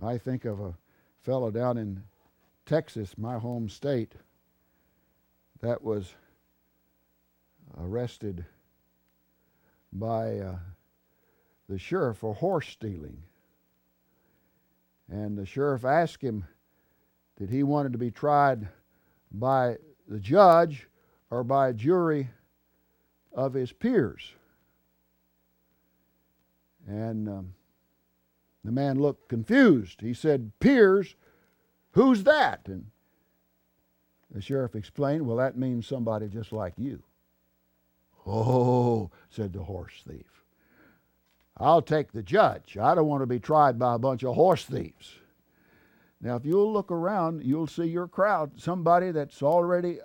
I 0.03 0.17
think 0.17 0.45
of 0.45 0.59
a 0.59 0.73
fellow 1.21 1.51
down 1.51 1.77
in 1.77 2.03
Texas, 2.65 3.15
my 3.17 3.37
home 3.37 3.69
state, 3.69 4.13
that 5.61 5.83
was 5.83 6.15
arrested 7.79 8.43
by 9.93 10.39
uh, 10.39 10.55
the 11.69 11.77
sheriff 11.77 12.17
for 12.17 12.33
horse 12.33 12.67
stealing. 12.67 13.21
And 15.07 15.37
the 15.37 15.45
sheriff 15.45 15.85
asked 15.85 16.23
him, 16.23 16.45
did 17.37 17.49
he 17.49 17.61
wanted 17.61 17.91
to 17.91 17.99
be 17.99 18.09
tried 18.09 18.67
by 19.31 19.77
the 20.07 20.19
judge 20.19 20.87
or 21.31 21.43
by 21.43 21.69
a 21.69 21.73
jury 21.73 22.29
of 23.33 23.53
his 23.53 23.71
peers? 23.71 24.33
And 26.87 27.27
um, 27.27 27.53
the 28.63 28.71
man 28.71 28.99
looked 28.99 29.29
confused. 29.29 30.01
He 30.01 30.13
said, 30.13 30.51
Peers, 30.59 31.15
who's 31.91 32.23
that? 32.23 32.61
And 32.65 32.87
the 34.29 34.41
sheriff 34.41 34.75
explained, 34.75 35.25
Well, 35.25 35.37
that 35.37 35.57
means 35.57 35.87
somebody 35.87 36.27
just 36.27 36.51
like 36.51 36.73
you. 36.77 37.03
Oh, 38.25 39.09
said 39.29 39.53
the 39.53 39.63
horse 39.63 40.03
thief. 40.07 40.43
I'll 41.57 41.81
take 41.81 42.11
the 42.11 42.23
judge. 42.23 42.77
I 42.79 42.95
don't 42.95 43.07
want 43.07 43.21
to 43.21 43.27
be 43.27 43.39
tried 43.39 43.77
by 43.77 43.95
a 43.95 43.99
bunch 43.99 44.23
of 44.23 44.35
horse 44.35 44.65
thieves. 44.65 45.15
Now, 46.21 46.35
if 46.35 46.45
you'll 46.45 46.71
look 46.71 46.91
around, 46.91 47.43
you'll 47.43 47.67
see 47.67 47.85
your 47.85 48.07
crowd, 48.07 48.59
somebody 48.59 49.11
that's 49.11 49.41
already 49.41 49.99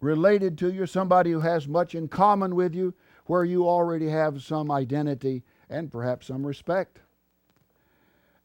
related 0.00 0.56
to 0.58 0.72
you, 0.72 0.86
somebody 0.86 1.30
who 1.30 1.40
has 1.40 1.68
much 1.68 1.94
in 1.94 2.08
common 2.08 2.54
with 2.54 2.74
you, 2.74 2.94
where 3.26 3.44
you 3.44 3.68
already 3.68 4.08
have 4.08 4.42
some 4.42 4.70
identity 4.70 5.42
and 5.68 5.92
perhaps 5.92 6.26
some 6.26 6.46
respect. 6.46 7.00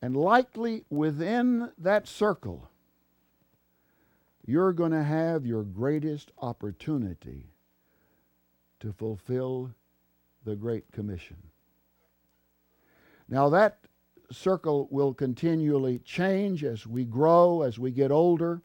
And 0.02 0.16
likely 0.16 0.84
within 0.90 1.72
that 1.78 2.08
circle, 2.08 2.70
you're 4.46 4.74
going 4.74 4.92
to 4.92 5.04
have 5.04 5.46
your 5.46 5.64
greatest 5.64 6.32
opportunity 6.40 7.48
to 8.80 8.94
fulfill 8.94 9.72
the 10.44 10.56
Great 10.56 10.92
Commission. 10.92 11.38
Now, 13.28 13.50
that 13.50 13.80
circle 14.32 14.88
will 14.92 15.14
continually 15.14 16.00
change 16.00 16.64
as 16.64 16.86
we 16.86 17.06
grow, 17.06 17.64
as 17.64 17.80
we 17.80 17.90
get 17.90 18.12
older. 18.12 18.62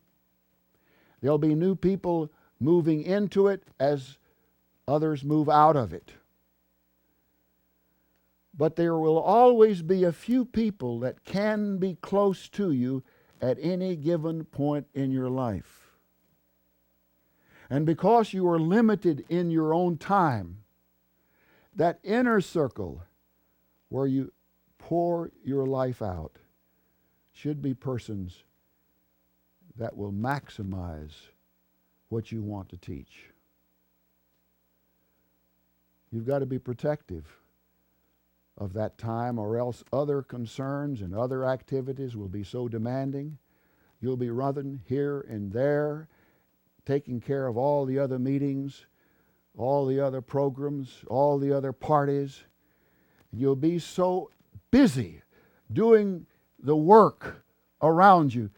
There'll 1.22 1.38
be 1.38 1.54
new 1.54 1.74
people 1.74 2.30
moving 2.60 3.02
into 3.02 3.48
it 3.48 3.64
as 3.80 4.18
others 4.86 5.24
move 5.24 5.48
out 5.48 5.76
of 5.76 5.92
it. 5.92 6.12
But 8.56 8.76
there 8.76 8.98
will 8.98 9.18
always 9.18 9.80
be 9.80 10.04
a 10.04 10.12
few 10.12 10.44
people 10.44 11.00
that 11.00 11.24
can 11.24 11.78
be 11.78 11.94
close 11.94 12.48
to 12.50 12.72
you 12.72 13.02
at 13.40 13.58
any 13.60 13.96
given 13.96 14.44
point 14.44 14.86
in 14.92 15.10
your 15.10 15.30
life. 15.30 15.96
And 17.70 17.86
because 17.86 18.34
you 18.34 18.46
are 18.48 18.58
limited 18.58 19.24
in 19.28 19.50
your 19.50 19.72
own 19.72 19.96
time, 19.96 20.58
that 21.74 22.00
inner 22.02 22.40
circle 22.40 23.04
where 23.88 24.06
you 24.06 24.32
pour 24.76 25.30
your 25.44 25.64
life 25.64 26.02
out 26.02 26.36
should 27.32 27.62
be 27.62 27.72
persons 27.72 28.42
that 29.76 29.96
will 29.96 30.12
maximize 30.12 31.12
what 32.10 32.30
you 32.30 32.42
want 32.42 32.68
to 32.68 32.76
teach. 32.76 33.30
You've 36.12 36.26
got 36.26 36.40
to 36.40 36.46
be 36.46 36.58
protective 36.58 37.24
of 38.58 38.74
that 38.74 38.98
time, 38.98 39.38
or 39.38 39.56
else 39.56 39.82
other 39.92 40.20
concerns 40.20 41.00
and 41.00 41.14
other 41.14 41.46
activities 41.46 42.14
will 42.14 42.28
be 42.28 42.44
so 42.44 42.68
demanding. 42.68 43.38
You'll 44.00 44.18
be 44.18 44.30
running 44.30 44.82
here 44.86 45.24
and 45.28 45.50
there, 45.52 46.08
taking 46.84 47.20
care 47.20 47.46
of 47.46 47.56
all 47.56 47.86
the 47.86 47.98
other 47.98 48.18
meetings, 48.18 48.86
all 49.56 49.86
the 49.86 50.00
other 50.00 50.20
programs, 50.20 51.04
all 51.06 51.38
the 51.38 51.52
other 51.52 51.72
parties. 51.72 52.42
You'll 53.32 53.56
be 53.56 53.78
so 53.78 54.30
busy 54.70 55.22
doing 55.72 56.26
the 56.58 56.76
work 56.76 57.44
around 57.80 58.34
you 58.34 58.50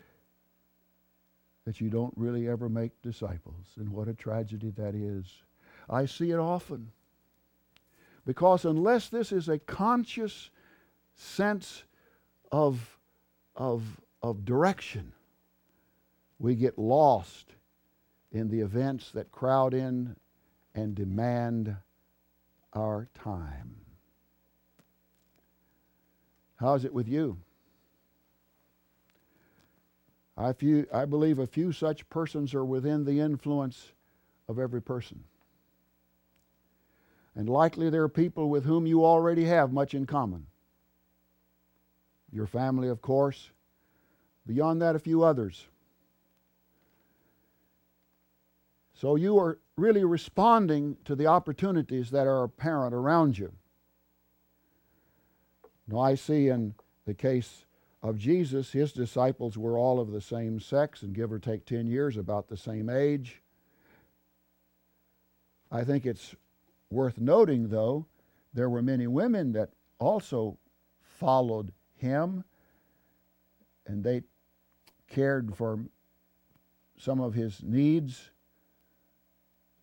that 1.64 1.80
you 1.80 1.90
don't 1.90 2.12
really 2.16 2.48
ever 2.48 2.68
make 2.68 3.00
disciples. 3.02 3.66
And 3.76 3.90
what 3.90 4.08
a 4.08 4.14
tragedy 4.14 4.70
that 4.76 4.94
is. 4.94 5.24
I 5.88 6.06
see 6.06 6.30
it 6.30 6.38
often. 6.38 6.90
Because 8.24 8.64
unless 8.64 9.08
this 9.08 9.32
is 9.32 9.48
a 9.48 9.58
conscious 9.58 10.50
sense 11.14 11.84
of, 12.50 12.98
of, 13.56 13.82
of 14.22 14.44
direction, 14.44 15.12
we 16.38 16.54
get 16.54 16.78
lost 16.78 17.54
in 18.32 18.48
the 18.48 18.60
events 18.60 19.10
that 19.12 19.30
crowd 19.30 19.74
in 19.74 20.16
and 20.74 20.94
demand 20.94 21.76
our 22.72 23.08
time. 23.14 23.76
How's 26.56 26.84
it 26.84 26.94
with 26.94 27.08
you? 27.08 27.38
I, 30.42 30.52
few, 30.52 30.86
I 30.92 31.04
believe 31.04 31.38
a 31.38 31.46
few 31.46 31.72
such 31.72 32.08
persons 32.08 32.54
are 32.54 32.64
within 32.64 33.04
the 33.04 33.20
influence 33.20 33.92
of 34.48 34.58
every 34.58 34.82
person. 34.82 35.22
And 37.34 37.48
likely 37.48 37.88
there 37.90 38.02
are 38.02 38.08
people 38.08 38.50
with 38.50 38.64
whom 38.64 38.86
you 38.86 39.04
already 39.04 39.44
have 39.44 39.72
much 39.72 39.94
in 39.94 40.04
common. 40.04 40.46
Your 42.32 42.46
family, 42.46 42.88
of 42.88 43.00
course. 43.00 43.50
Beyond 44.46 44.82
that, 44.82 44.96
a 44.96 44.98
few 44.98 45.22
others. 45.22 45.66
So 48.94 49.16
you 49.16 49.38
are 49.38 49.58
really 49.76 50.04
responding 50.04 50.96
to 51.04 51.14
the 51.14 51.26
opportunities 51.26 52.10
that 52.10 52.26
are 52.26 52.44
apparent 52.44 52.94
around 52.94 53.38
you. 53.38 53.52
Now, 55.88 56.00
I 56.00 56.14
see 56.14 56.48
in 56.48 56.74
the 57.06 57.14
case 57.14 57.64
of 58.02 58.18
Jesus, 58.18 58.72
his 58.72 58.92
disciples 58.92 59.56
were 59.56 59.78
all 59.78 60.00
of 60.00 60.10
the 60.10 60.20
same 60.20 60.58
sex 60.58 61.02
and 61.02 61.14
give 61.14 61.32
or 61.32 61.38
take 61.38 61.64
10 61.64 61.86
years, 61.86 62.16
about 62.16 62.48
the 62.48 62.56
same 62.56 62.90
age. 62.90 63.40
I 65.70 65.84
think 65.84 66.04
it's 66.04 66.34
worth 66.90 67.18
noting, 67.18 67.68
though, 67.68 68.06
there 68.52 68.68
were 68.68 68.82
many 68.82 69.06
women 69.06 69.52
that 69.52 69.70
also 69.98 70.58
followed 71.00 71.72
him 71.96 72.44
and 73.86 74.02
they 74.02 74.22
cared 75.08 75.54
for 75.56 75.78
some 76.98 77.20
of 77.20 77.34
his 77.34 77.62
needs. 77.62 78.30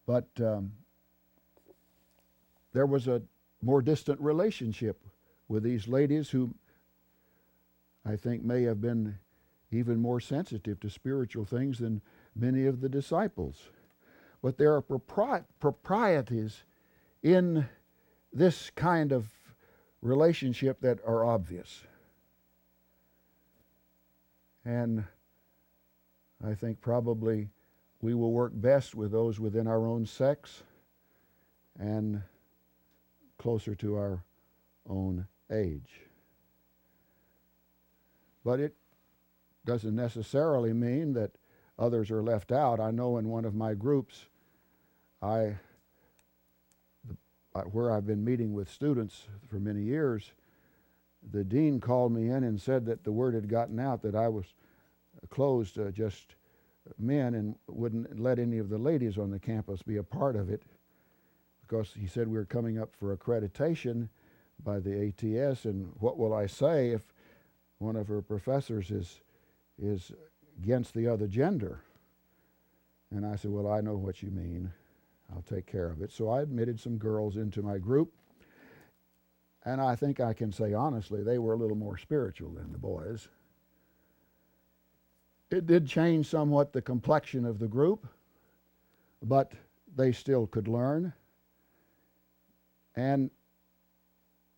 But 0.05 0.27
um, 0.39 0.73
there 2.73 2.85
was 2.85 3.07
a 3.07 3.21
more 3.61 3.81
distant 3.81 4.19
relationship 4.19 5.01
with 5.47 5.63
these 5.63 5.87
ladies 5.87 6.29
who 6.29 6.53
I 8.09 8.15
think 8.15 8.43
may 8.43 8.63
have 8.63 8.81
been 8.81 9.19
even 9.71 9.99
more 9.99 10.19
sensitive 10.19 10.79
to 10.79 10.89
spiritual 10.89 11.45
things 11.45 11.77
than 11.77 12.01
many 12.35 12.65
of 12.65 12.81
the 12.81 12.89
disciples. 12.89 13.69
But 14.41 14.57
there 14.57 14.73
are 14.73 14.81
propri- 14.81 15.45
proprieties 15.59 16.63
in 17.21 17.67
this 18.33 18.71
kind 18.71 19.11
of 19.11 19.27
relationship 20.01 20.81
that 20.81 20.99
are 21.05 21.23
obvious. 21.23 21.83
And 24.65 25.03
I 26.43 26.55
think 26.55 26.81
probably 26.81 27.49
we 28.01 28.15
will 28.15 28.31
work 28.31 28.53
best 28.55 28.95
with 28.95 29.11
those 29.11 29.39
within 29.39 29.67
our 29.67 29.85
own 29.85 30.07
sex 30.07 30.63
and 31.77 32.23
closer 33.37 33.75
to 33.75 33.95
our 33.97 34.23
own 34.89 35.27
age. 35.51 36.08
But 38.49 38.59
it 38.59 38.73
doesn't 39.63 39.95
necessarily 39.95 40.73
mean 40.73 41.13
that 41.13 41.29
others 41.77 42.09
are 42.09 42.23
left 42.23 42.51
out. 42.51 42.79
I 42.79 42.89
know 42.89 43.19
in 43.19 43.29
one 43.29 43.45
of 43.45 43.53
my 43.53 43.75
groups, 43.75 44.25
I, 45.21 45.57
where 47.71 47.91
I've 47.91 48.07
been 48.07 48.25
meeting 48.25 48.53
with 48.53 48.67
students 48.67 49.27
for 49.47 49.59
many 49.59 49.83
years, 49.83 50.31
the 51.31 51.43
dean 51.43 51.79
called 51.79 52.11
me 52.11 52.31
in 52.31 52.43
and 52.43 52.59
said 52.59 52.87
that 52.87 53.03
the 53.03 53.11
word 53.11 53.35
had 53.35 53.49
gotten 53.49 53.79
out 53.79 54.01
that 54.01 54.15
I 54.15 54.29
was 54.29 54.45
closed 55.29 55.77
uh, 55.77 55.91
just 55.91 56.33
men 56.97 57.35
and 57.35 57.53
wouldn't 57.67 58.19
let 58.19 58.39
any 58.39 58.57
of 58.57 58.69
the 58.69 58.79
ladies 58.79 59.19
on 59.19 59.29
the 59.29 59.37
campus 59.37 59.83
be 59.83 59.97
a 59.97 60.03
part 60.03 60.35
of 60.35 60.49
it 60.49 60.63
because 61.67 61.93
he 61.93 62.07
said 62.07 62.27
we 62.27 62.39
were 62.39 62.45
coming 62.45 62.79
up 62.79 62.95
for 62.95 63.15
accreditation 63.15 64.09
by 64.63 64.79
the 64.79 65.13
ATS 65.13 65.65
and 65.65 65.93
what 65.99 66.17
will 66.17 66.33
I 66.33 66.47
say 66.47 66.89
if 66.89 67.13
one 67.79 67.95
of 67.95 68.07
her 68.07 68.21
professors 68.21 68.91
is 68.91 69.21
is 69.81 70.11
against 70.61 70.93
the 70.93 71.07
other 71.07 71.27
gender. 71.27 71.81
And 73.11 73.25
I 73.25 73.35
said, 73.35 73.51
Well, 73.51 73.67
I 73.67 73.81
know 73.81 73.95
what 73.95 74.21
you 74.21 74.29
mean. 74.29 74.71
I'll 75.33 75.41
take 75.43 75.65
care 75.65 75.89
of 75.89 76.01
it. 76.01 76.11
So 76.11 76.29
I 76.29 76.41
admitted 76.41 76.79
some 76.79 76.97
girls 76.97 77.37
into 77.37 77.61
my 77.61 77.77
group. 77.77 78.11
And 79.65 79.81
I 79.81 79.95
think 79.95 80.19
I 80.19 80.33
can 80.33 80.51
say 80.51 80.73
honestly, 80.73 81.23
they 81.23 81.37
were 81.37 81.53
a 81.53 81.57
little 81.57 81.75
more 81.75 81.97
spiritual 81.97 82.51
than 82.51 82.71
the 82.71 82.77
boys. 82.77 83.27
It 85.51 85.65
did 85.65 85.87
change 85.87 86.27
somewhat 86.27 86.73
the 86.73 86.81
complexion 86.81 87.45
of 87.45 87.59
the 87.59 87.67
group, 87.67 88.07
but 89.23 89.51
they 89.95 90.11
still 90.11 90.47
could 90.47 90.67
learn. 90.67 91.13
And 92.95 93.31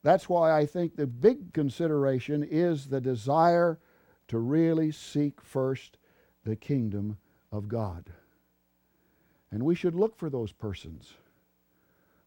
that's 0.03 0.27
why 0.27 0.57
I 0.57 0.65
think 0.65 0.95
the 0.95 1.07
big 1.07 1.53
consideration 1.53 2.43
is 2.43 2.87
the 2.87 3.01
desire 3.01 3.79
to 4.27 4.39
really 4.39 4.91
seek 4.91 5.41
first 5.41 5.97
the 6.43 6.55
kingdom 6.55 7.17
of 7.51 7.67
God. 7.67 8.11
And 9.51 9.63
we 9.63 9.75
should 9.75 9.95
look 9.95 10.17
for 10.17 10.29
those 10.29 10.51
persons. 10.51 11.13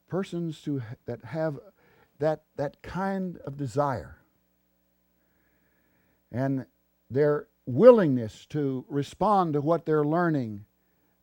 Persons 0.08 0.60
to, 0.62 0.82
that 1.06 1.24
have 1.24 1.58
that, 2.18 2.42
that 2.56 2.80
kind 2.82 3.38
of 3.38 3.56
desire. 3.56 4.18
And 6.30 6.66
their 7.10 7.48
willingness 7.66 8.46
to 8.46 8.84
respond 8.88 9.54
to 9.54 9.60
what 9.60 9.86
they're 9.86 10.04
learning 10.04 10.64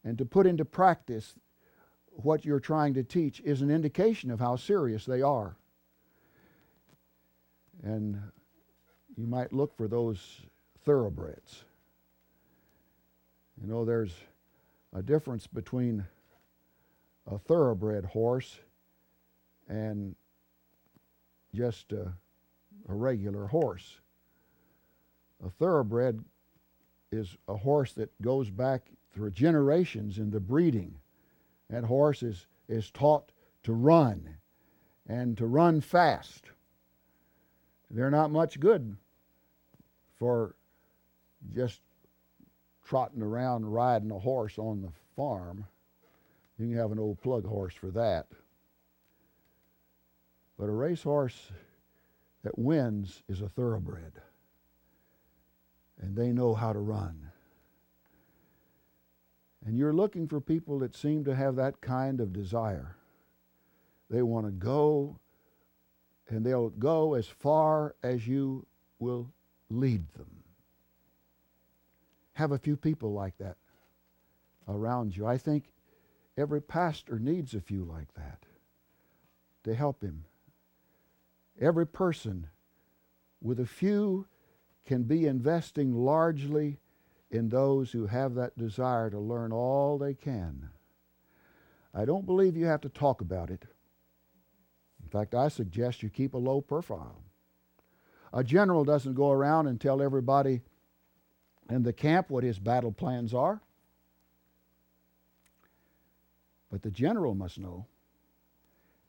and 0.04 0.18
to 0.18 0.26
put 0.26 0.48
into 0.48 0.66
practice 0.66 1.36
what 2.08 2.44
you're 2.44 2.60
trying 2.60 2.94
to 2.96 3.04
teach 3.04 3.40
is 3.42 3.62
an 3.62 3.72
indication 3.72 4.32
of 4.32 4.40
how 4.40 4.56
serious 4.56 5.06
they 5.06 5.22
are. 5.22 5.56
And 7.84 8.22
you 9.18 9.28
might 9.28 9.54
look 9.54 9.76
for 9.76 9.88
those 9.88 10.42
thoroughbreds. 10.84 11.64
You 13.62 13.68
know, 13.68 13.86
there's 13.86 14.14
a 14.94 15.02
difference 15.02 15.48
between 15.48 16.06
a 17.30 17.38
thoroughbred 17.38 18.06
horse 18.06 18.60
and 19.68 20.16
just 21.54 21.92
a, 21.92 22.14
a 22.90 22.94
regular 22.94 23.48
horse. 23.48 24.00
A 25.46 25.50
thoroughbred 25.50 26.24
is 27.12 27.36
a 27.48 27.56
horse 27.56 27.94
that 27.94 28.10
goes 28.22 28.50
back 28.50 28.90
through 29.14 29.32
generations 29.32 30.18
in 30.18 30.30
the 30.32 30.40
breeding. 30.40 30.96
That 31.70 31.84
horse 31.84 32.24
is, 32.24 32.48
is 32.68 32.90
taught 32.92 33.32
to 33.64 33.74
run 33.74 34.38
and 35.08 35.38
to 35.38 35.46
run 35.46 35.82
fast. 35.82 36.46
They're 37.94 38.10
not 38.12 38.32
much 38.32 38.60
good 38.60 38.96
for 40.18 40.56
just 41.54 41.82
trotting 42.86 43.22
around 43.22 43.66
riding 43.66 44.12
a 44.12 44.20
horse 44.20 44.58
on 44.58 44.82
the 44.82 44.92
farm. 45.16 45.66
You 46.58 46.68
can 46.68 46.78
have 46.78 46.92
an 46.92 47.00
old 47.00 47.22
plug 47.22 47.46
horse 47.46 47.74
for 47.74 47.92
that. 47.92 48.28
But 50.58 50.70
a 50.70 50.72
racehorse 50.72 51.52
that 52.44 52.58
wins 52.58 53.24
is 53.28 53.42
a 53.42 53.50
thoroughbred. 53.50 54.14
And 56.00 56.16
they 56.16 56.32
know 56.32 56.54
how 56.54 56.74
to 56.74 56.80
run. 56.80 57.32
And 59.66 59.78
you're 59.78 59.94
looking 59.94 60.28
for 60.28 60.40
people 60.40 60.80
that 60.80 60.96
seem 60.96 61.24
to 61.26 61.36
have 61.36 61.56
that 61.58 61.82
kind 61.82 62.20
of 62.20 62.34
desire. 62.34 62.96
They 64.10 64.22
want 64.22 64.48
to 64.48 64.52
go, 64.52 65.20
and 66.30 66.46
they'll 66.46 66.70
go 66.70 67.14
as 67.14 67.28
far 67.28 67.96
as 68.04 68.28
you 68.28 68.66
will 69.00 69.32
lead 69.70 70.08
them 70.14 70.42
have 72.34 72.52
a 72.52 72.58
few 72.58 72.76
people 72.76 73.14
like 73.14 73.38
that 73.38 73.58
around 74.68 75.16
you. 75.16 75.26
I 75.26 75.38
think 75.38 75.72
every 76.38 76.62
pastor 76.62 77.20
needs 77.20 77.54
a 77.54 77.62
few 77.62 77.84
like 77.84 78.14
that 78.16 78.40
to 79.64 79.76
help 79.76 80.02
him. 80.02 80.26
Every 81.60 81.86
person 81.86 82.48
with 83.42 83.60
a 83.60 83.66
few 83.66 84.26
can 84.86 85.04
be 85.04 85.28
investing 85.28 85.94
largely 85.94 86.80
in 87.30 87.50
those 87.50 87.92
who 87.92 88.08
have 88.08 88.34
that 88.36 88.58
desire 88.58 89.10
to 89.10 89.20
learn 89.20 89.52
all 89.52 89.98
they 89.98 90.16
can. 90.16 90.70
I 91.94 92.06
don't 92.06 92.26
believe 92.26 92.58
you 92.58 92.66
have 92.66 92.82
to 92.82 92.90
talk 92.90 93.22
about 93.22 93.52
it. 93.52 93.66
Fact, 95.12 95.36
I 95.36 95.50
suggest 95.50 96.02
you 96.02 96.10
keep 96.10 96.34
a 96.34 96.38
low 96.38 96.62
profile. 96.62 97.22
A 98.34 98.46
general 98.46 98.86
doesn't 98.86 99.14
go 99.14 99.30
around 99.30 99.68
and 99.68 99.80
tell 99.80 100.02
everybody 100.02 100.62
in 101.70 101.84
the 101.84 101.92
camp 101.92 102.30
what 102.30 102.46
his 102.46 102.60
battle 102.60 102.94
plans 102.94 103.34
are. 103.34 103.62
But 106.72 106.82
the 106.82 106.92
general 106.92 107.36
must 107.36 107.60
know. 107.60 107.88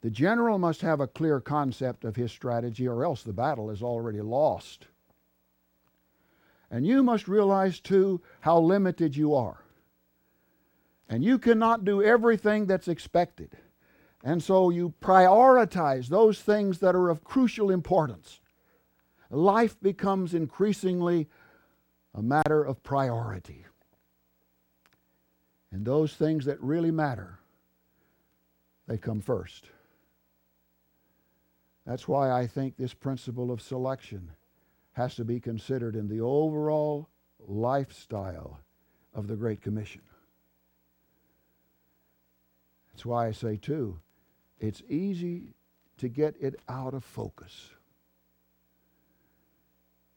The 0.01 0.11
general 0.11 0.59
must 0.59 0.81
have 0.81 0.99
a 0.99 1.07
clear 1.07 1.41
concept 1.41 2.05
of 2.05 2.17
his 2.17 2.33
strategy, 2.33 2.89
or 2.89 3.05
else 3.05 3.23
the 3.23 3.33
battle 3.33 3.71
is 3.71 3.81
already 3.81 4.21
lost. 4.21 4.87
And 6.69 6.85
you 6.85 7.05
must 7.05 7.29
realize, 7.29 7.79
too, 7.79 8.21
how 8.41 8.59
limited 8.59 9.17
you 9.17 9.37
are. 9.37 9.63
And 11.09 11.23
you 11.23 11.39
cannot 11.39 11.85
do 11.85 12.03
everything 12.03 12.67
that's 12.67 12.89
expected. 12.89 13.57
And 14.25 14.43
so 14.43 14.71
you 14.71 14.95
prioritize 15.01 16.07
those 16.07 16.41
things 16.41 16.79
that 16.79 16.95
are 16.95 17.09
of 17.09 17.25
crucial 17.25 17.71
importance. 17.71 18.41
Life 19.31 19.81
becomes 19.81 20.35
increasingly 20.35 21.29
a 22.15 22.23
matter 22.23 22.63
of 22.63 22.83
priority. 22.83 23.67
And 25.73 25.85
those 25.85 26.15
things 26.15 26.45
that 26.45 26.61
really 26.61 26.91
matter, 26.91 27.41
they 28.87 28.99
come 28.99 29.21
first. 29.21 29.65
That's 31.87 32.07
why 32.07 32.31
I 32.31 32.47
think 32.47 32.77
this 32.77 32.95
principle 32.95 33.51
of 33.51 33.61
selection 33.61 34.31
has 34.93 35.17
to 35.17 35.25
be 35.25 35.41
considered 35.41 35.97
in 35.97 36.07
the 36.07 36.21
overall 36.21 37.09
lifestyle 37.41 38.61
of 39.15 39.27
the 39.27 39.37
Great 39.37 39.63
Commission. 39.63 40.03
That's 42.93 43.07
why 43.07 43.27
I 43.27 43.33
say, 43.33 43.57
too, 43.57 43.99
it's 44.63 44.83
easy 44.89 45.55
to 45.99 46.09
get 46.09 46.37
it 46.41 46.59
out 46.69 46.95
of 46.95 47.05
focus. 47.05 47.71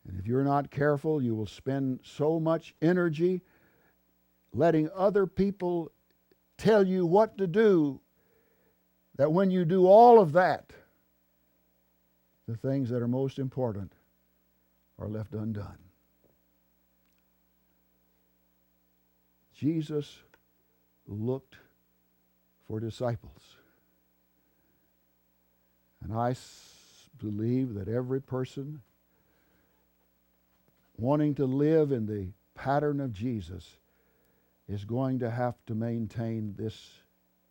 And 0.08 0.20
if 0.20 0.28
you're 0.28 0.44
not 0.44 0.70
careful, 0.70 1.22
you 1.22 1.34
will 1.34 1.48
spend 1.48 2.00
so 2.04 2.40
much 2.40 2.76
energy 2.82 3.42
letting 4.54 4.90
other 4.96 5.26
people 5.26 5.92
tell 6.58 6.86
you 6.86 7.06
what 7.06 7.40
to 7.40 7.48
do 7.48 8.00
that 9.16 9.32
when 9.32 9.50
you 9.50 9.66
do 9.66 9.88
all 9.88 10.20
of 10.20 10.34
that, 10.34 10.72
the 12.48 12.56
things 12.56 12.90
that 12.90 13.02
are 13.02 13.08
most 13.08 13.40
important 13.40 13.92
are 15.00 15.08
left 15.08 15.34
undone. 15.34 15.80
Jesus 19.56 20.20
looked 21.08 21.56
for 22.68 22.80
disciples. 22.80 23.58
And 26.06 26.20
I 26.20 26.36
believe 27.18 27.74
that 27.74 27.88
every 27.88 28.22
person 28.22 28.82
wanting 30.98 31.34
to 31.36 31.46
live 31.46 31.92
in 31.92 32.06
the 32.06 32.28
pattern 32.54 33.02
of 33.02 33.12
Jesus 33.12 33.78
is 34.70 34.86
going 34.86 35.18
to 35.20 35.32
have 35.32 35.56
to 35.66 35.74
maintain 35.74 36.54
this 36.58 37.00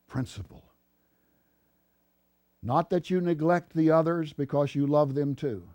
principle. 0.07 0.63
Not 2.63 2.91
that 2.91 3.11
you 3.11 3.21
neglect 3.21 3.75
the 3.75 3.91
others 3.91 4.33
because 4.33 4.75
you 4.75 4.87
love 4.87 5.15
them 5.15 5.35
too. 5.35 5.69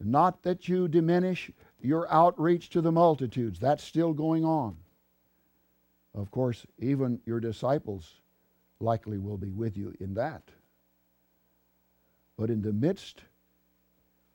Not 0.00 0.42
that 0.44 0.66
you 0.66 0.88
diminish 0.88 1.50
your 1.82 2.10
outreach 2.10 2.70
to 2.70 2.80
the 2.80 2.90
multitudes. 2.90 3.60
That's 3.60 3.84
still 3.84 4.14
going 4.14 4.46
on. 4.46 4.78
Of 6.14 6.30
course, 6.30 6.64
even 6.78 7.20
your 7.26 7.38
disciples 7.38 8.14
likely 8.80 9.18
will 9.18 9.38
be 9.38 9.50
with 9.50 9.76
you 9.76 9.94
in 10.00 10.14
that. 10.14 10.42
But 12.42 12.50
in 12.50 12.62
the 12.62 12.72
midst 12.72 13.22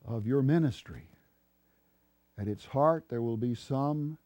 of 0.05 0.25
your 0.25 0.41
ministry, 0.41 1.09
at 2.37 2.47
its 2.47 2.63
heart, 2.63 3.03
there 3.09 3.21
will 3.21 3.35
be 3.35 3.53
some 3.53 4.17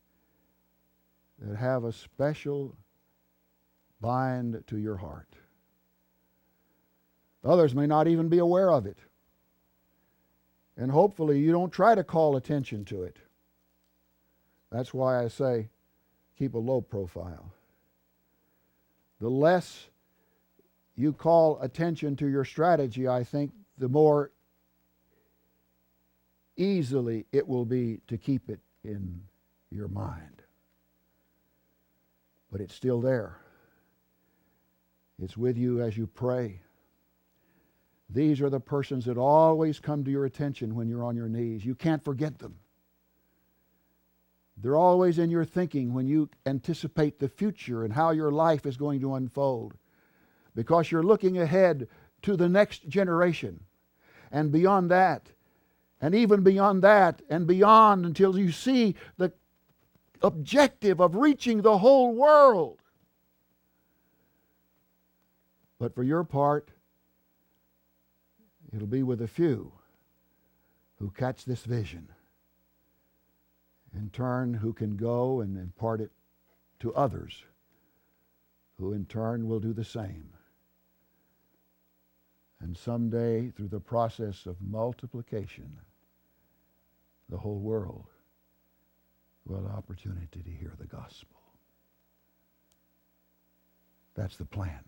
that 1.40 1.58
have 1.58 1.84
a 1.84 1.92
special 1.92 2.76
bind 4.00 4.64
to 4.68 4.78
your 4.78 4.98
heart. 4.98 5.34
Others 7.44 7.74
may 7.74 7.88
not 7.88 8.08
even 8.08 8.30
be 8.30 8.38
aware 8.38 8.70
of 8.70 8.86
it. 8.86 9.00
And 10.78 10.92
hopefully, 10.92 11.40
you 11.40 11.52
don't 11.52 11.74
try 11.74 11.96
to 11.96 12.04
call 12.04 12.36
attention 12.36 12.86
to 12.86 13.02
it. 13.02 13.18
That's 14.72 14.94
why 14.94 15.24
I 15.24 15.28
say 15.28 15.70
keep 16.38 16.54
a 16.54 16.60
low 16.60 16.82
profile. 16.82 17.52
The 19.20 19.30
less 19.30 19.88
you 20.96 21.14
call 21.14 21.60
attention 21.62 22.16
to 22.18 22.28
your 22.28 22.46
strategy, 22.46 23.08
I 23.08 23.24
think, 23.24 23.54
the 23.82 23.90
more 23.90 24.32
easily 26.56 27.26
it 27.32 27.48
will 27.48 27.66
be 27.66 28.00
to 28.08 28.16
keep 28.16 28.48
it 28.48 28.60
in 28.84 29.22
your 29.72 29.88
mind. 29.88 30.44
But 32.52 32.62
it's 32.62 32.76
still 32.76 33.02
there. 33.02 33.38
It's 35.20 35.36
with 35.36 35.58
you 35.58 35.82
as 35.82 35.98
you 35.98 36.06
pray. 36.06 36.62
These 38.08 38.40
are 38.42 38.52
the 38.52 38.60
persons 38.60 39.06
that 39.06 39.18
always 39.18 39.80
come 39.80 40.04
to 40.04 40.12
your 40.12 40.26
attention 40.26 40.76
when 40.76 40.88
you're 40.88 41.04
on 41.04 41.16
your 41.16 41.30
knees. 41.30 41.66
You 41.66 41.74
can't 41.74 42.04
forget 42.04 42.38
them. 42.38 42.58
They're 44.58 44.78
always 44.78 45.18
in 45.18 45.32
your 45.32 45.46
thinking 45.46 45.96
when 45.96 46.06
you 46.06 46.30
anticipate 46.46 47.18
the 47.18 47.30
future 47.30 47.84
and 47.84 47.92
how 47.92 48.12
your 48.12 48.32
life 48.32 48.68
is 48.68 48.78
going 48.78 49.00
to 49.02 49.16
unfold 49.16 49.74
because 50.54 50.92
you're 50.92 51.02
looking 51.02 51.40
ahead 51.40 51.88
to 52.22 52.38
the 52.38 52.50
next 52.50 52.88
generation 52.88 53.62
and 54.32 54.52
beyond 54.52 54.90
that 54.92 55.32
and 56.02 56.16
even 56.16 56.42
beyond 56.42 56.82
that 56.82 57.22
and 57.30 57.46
beyond 57.46 58.06
until 58.06 58.38
you 58.38 58.52
see 58.52 58.96
the 59.18 59.32
objective 60.22 61.00
of 61.00 61.16
reaching 61.16 61.62
the 61.62 61.78
whole 61.78 62.14
world. 62.14 62.80
But 65.80 65.94
for 65.94 66.04
your 66.04 66.24
part, 66.24 66.72
it'll 68.74 68.88
be 68.88 69.04
with 69.04 69.22
a 69.22 69.28
few 69.28 69.72
who 71.00 71.12
catch 71.12 71.46
this 71.46 71.64
vision. 71.64 72.10
In 73.94 74.10
turn, 74.10 74.54
who 74.54 74.74
can 74.74 74.96
go 74.96 75.42
and 75.42 75.58
impart 75.58 76.02
it 76.02 76.12
to 76.80 76.94
others, 76.94 77.44
who 78.78 78.94
in 78.94 79.06
turn 79.06 79.48
will 79.48 79.60
do 79.60 79.74
the 79.74 79.84
same. 79.84 80.34
And 82.62 82.78
someday, 82.78 83.50
through 83.50 83.70
the 83.70 83.80
process 83.80 84.46
of 84.46 84.56
multiplication, 84.62 85.78
the 87.30 87.38
whole 87.38 87.60
world 87.60 88.06
will 89.46 89.64
have 89.64 89.78
opportunity 89.78 90.44
to 90.44 90.50
hear 90.50 90.74
the 90.80 90.86
gospel. 90.86 91.40
That's 94.14 94.38
the 94.38 94.46
plan. 94.46 94.84